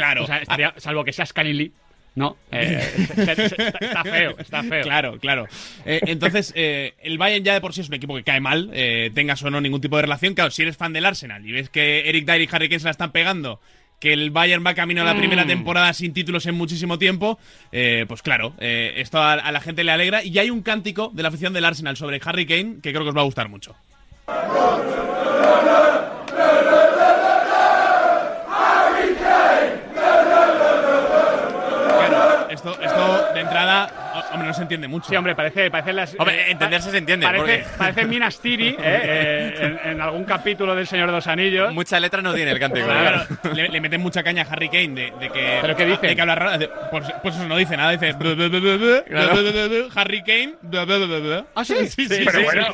[0.00, 0.24] Claro.
[0.24, 1.72] O sea, estaría- salvo que seas Lee.
[2.16, 2.80] No, eh,
[3.14, 4.82] se- se- se- está, feo, está feo.
[4.82, 5.46] Claro, claro.
[5.86, 8.70] Eh, entonces, eh, el Bayern ya de por sí es un equipo que cae mal,
[9.14, 10.34] tengas o no ningún tipo de relación.
[10.34, 12.84] Claro, si eres fan del Arsenal y ves que Eric Dyer y Harry Kane se
[12.86, 13.60] la están pegando,
[14.00, 15.18] que el Bayern va camino a la Mm.
[15.18, 17.38] primera temporada sin títulos en muchísimo tiempo,
[17.70, 20.24] pues claro, esto a, a la gente le alegra.
[20.24, 23.10] Y hay un cántico de la afición del Arsenal sobre Harry Kane que creo que
[23.10, 23.76] os va a gustar mucho.
[31.98, 35.08] Claro, esto, esto de entrada, o- hombre, no se entiende mucho.
[35.08, 36.14] Sí, hombre, parece, parece las.
[36.18, 38.82] Hombre, entenderse se entiende, Parece, porque- parece Minas Tirith, ¿eh?
[38.84, 39.54] Eh,
[39.84, 41.72] en, en algún capítulo del Señor de los Anillos.
[41.74, 42.86] Mucha letra no tiene el cántico.
[42.86, 45.58] Claro, le, le meten mucha caña a Harry Kane de, de que.
[45.60, 46.06] ¿Pero qué dice?
[46.06, 46.58] De que habla raro.
[46.58, 48.12] de- Pues, pues eso no dice nada, dice.
[48.12, 49.88] "Bu, bu, bu, bu, bu, Claro.
[49.94, 50.54] Harry Kane.
[50.62, 51.44] bu, bu, bu, bu, bu".
[51.54, 51.74] ¿Ah, sí?
[51.88, 52.66] Sí, sí, Pero sí, bueno,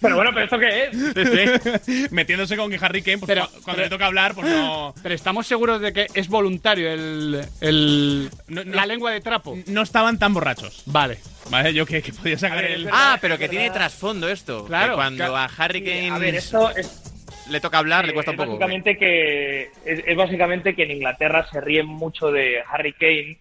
[0.00, 0.90] pero bueno, ¿pero esto qué es?
[0.92, 2.06] sí, sí.
[2.10, 4.94] Metiéndose con que Harry Kane, pues Pero- cu- cuando pero- le toca hablar, pues no.
[5.02, 9.56] Pero estamos seguros de que es voluntario el, el No- no- la lengua de trapo.
[9.66, 10.82] No estaban tan borrachos.
[10.86, 11.18] Vale.
[11.50, 12.88] Vale, yo que, que podía sacar el.
[12.92, 14.64] Ah, pero que tiene trasfondo esto.
[14.66, 14.92] Claro.
[14.92, 18.38] Que cuando a Harry Kane A ver, esto es, le toca hablar, le cuesta es
[18.38, 18.58] un poco.
[18.58, 23.38] Básicamente que, es, es básicamente que en Inglaterra se ríen mucho de Harry Kane,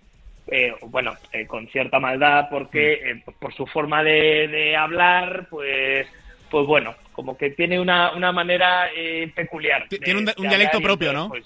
[0.48, 6.08] eh, bueno, eh, con cierta maldad, porque eh, por su forma de, de hablar, pues,
[6.50, 9.88] pues bueno, como que tiene una, una manera eh, peculiar.
[9.88, 11.30] De- tiene un, de un dialecto propio, ¿no?
[11.30, 11.46] pues,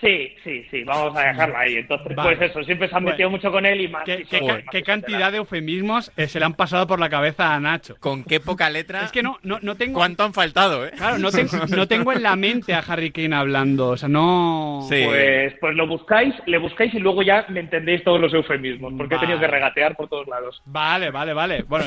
[0.00, 1.76] Sí, sí, sí, vamos a dejarlo ahí.
[1.78, 2.36] Entonces, Vale.
[2.36, 3.14] pues eso, siempre se han Bueno.
[3.14, 4.04] metido mucho con él y más.
[4.04, 7.52] ¿Qué, y qué más cantidad de eufemismos eh, se le han pasado por la cabeza
[7.52, 7.96] a Nacho?
[7.98, 9.02] Con qué poca letra.
[9.02, 9.94] Es que no, no, no tengo.
[9.94, 10.92] ¿Cuánto han faltado, eh?
[10.96, 13.88] Claro, no, tengo- no tengo en la mente a Harry Kane hablando.
[13.88, 14.86] O sea, no.
[14.88, 15.02] Sí.
[15.04, 19.16] Pues, pues lo buscáis, le buscáis y luego ya me entendéis todos los eufemismos, porque
[19.16, 19.48] he tenido Vale.
[19.48, 20.62] que regatear por todos lados.
[20.64, 21.62] Vale, vale, vale.
[21.66, 21.86] Bueno,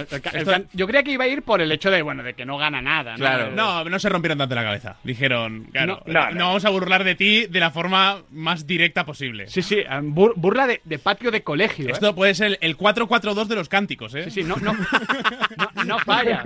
[0.74, 2.82] yo creía que iba a ir por el hecho de, bueno, de que no gana
[2.82, 3.14] nada.
[3.14, 3.18] ¿no?
[3.20, 3.52] Claro.
[3.52, 4.98] No, no se rompieron tanto la cabeza.
[5.06, 6.46] Dijeron, claro, No, no, no, no.
[6.48, 8.01] vamos a burlar de ti de la forma
[8.32, 9.48] más directa posible.
[9.48, 11.88] Sí, sí, eh, bur- burla de, de patio de colegio.
[11.88, 11.92] ¿eh?
[11.92, 14.24] Esto puede ser el 4-4-2 de los cánticos, ¿eh?
[14.26, 16.42] Sí, sí, no, no, no, no falla.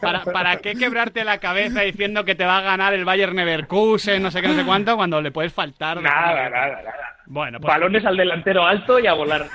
[0.00, 4.22] ¿Para, ¿Para qué quebrarte la cabeza diciendo que te va a ganar el Bayern Leverkusen,
[4.22, 6.00] no sé qué, no sé cuánto, cuando le puedes faltar?
[6.02, 7.16] Nada, nada, nada.
[7.26, 9.46] Bueno, pues, Balones al delantero alto y a volar.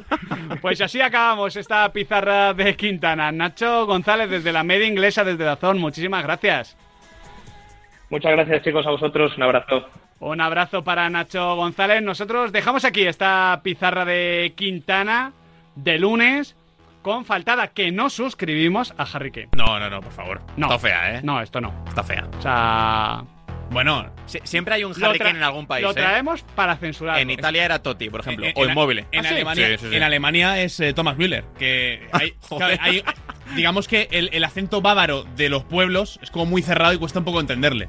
[0.60, 3.30] pues así acabamos esta pizarra de Quintana.
[3.30, 6.76] Nacho González desde la media inglesa, desde Dazón, muchísimas gracias.
[8.10, 9.36] Muchas gracias, chicos, a vosotros.
[9.36, 9.88] Un abrazo.
[10.24, 12.00] Un abrazo para Nacho González.
[12.00, 15.32] Nosotros dejamos aquí esta pizarra de Quintana
[15.74, 16.54] de lunes
[17.02, 19.48] con faltada que no suscribimos a Harry Kane.
[19.56, 20.40] No, no, no, por favor.
[20.56, 20.66] No.
[20.68, 21.20] Está fea, ¿eh?
[21.24, 21.74] No, esto no.
[21.88, 22.28] Está fea.
[22.38, 23.24] O sea,
[23.70, 25.94] Bueno, Sie- siempre hay un Harry Kane en algún país, Lo ¿eh?
[25.94, 27.18] traemos para censurar.
[27.18, 28.46] En Italia era Totti, por ejemplo.
[28.46, 28.98] en- o Inmóvil.
[29.10, 29.34] En, ¿Ah, sí?
[29.34, 29.96] Alemania, Sí, sí, sí.
[29.96, 32.78] en Alemania es eh, Thomas Müller, que hay, Joder.
[32.78, 33.02] claro, hay-
[33.56, 37.18] digamos que el, el acento bávaro de los pueblos es como muy cerrado y cuesta
[37.18, 37.88] un poco entenderle.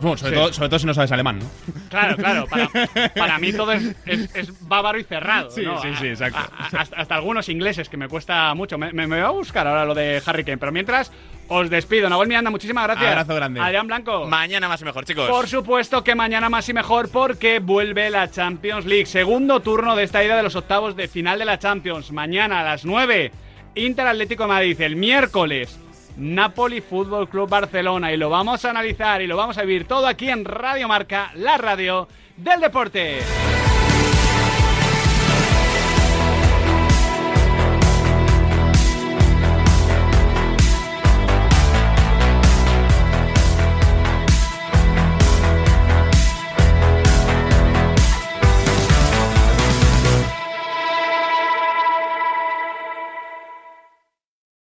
[0.00, 0.36] Bueno, sobre, Sí.
[0.38, 1.46] todo, sobre todo si no sabes alemán, ¿no?
[1.88, 2.46] Claro, claro.
[2.46, 2.68] Para,
[3.14, 5.50] para mí todo es, es- es bávaro y cerrado.
[5.50, 5.80] Sí, ¿no?
[5.82, 6.38] sí, sí, exacto.
[6.38, 6.42] A-
[6.76, 8.78] a- hasta, hasta algunos ingleses que me cuesta mucho.
[8.78, 10.58] Me, me- me voy a buscar ahora lo de Harry Kane.
[10.58, 11.12] Pero mientras,
[11.48, 12.08] os despido.
[12.08, 13.08] Nahuel Miranda, muchísimas gracias.
[13.10, 13.60] Abrazo grande.
[13.60, 14.26] Adrián Blanco.
[14.26, 15.28] Mañana más y mejor, chicos.
[15.28, 19.06] Por supuesto que mañana más y mejor porque vuelve la Champions League.
[19.06, 22.12] Segundo turno de esta ida de los octavos de final de la Champions.
[22.12, 23.32] Mañana a las 9,
[23.74, 24.80] Inter Atlético de Madrid.
[24.80, 25.78] El miércoles,
[26.20, 28.12] Napoli Fútbol Club Barcelona.
[28.12, 31.32] Y lo vamos a analizar y lo vamos a vivir todo aquí en Radio Marca,
[31.34, 32.06] la radio
[32.36, 33.20] del deporte.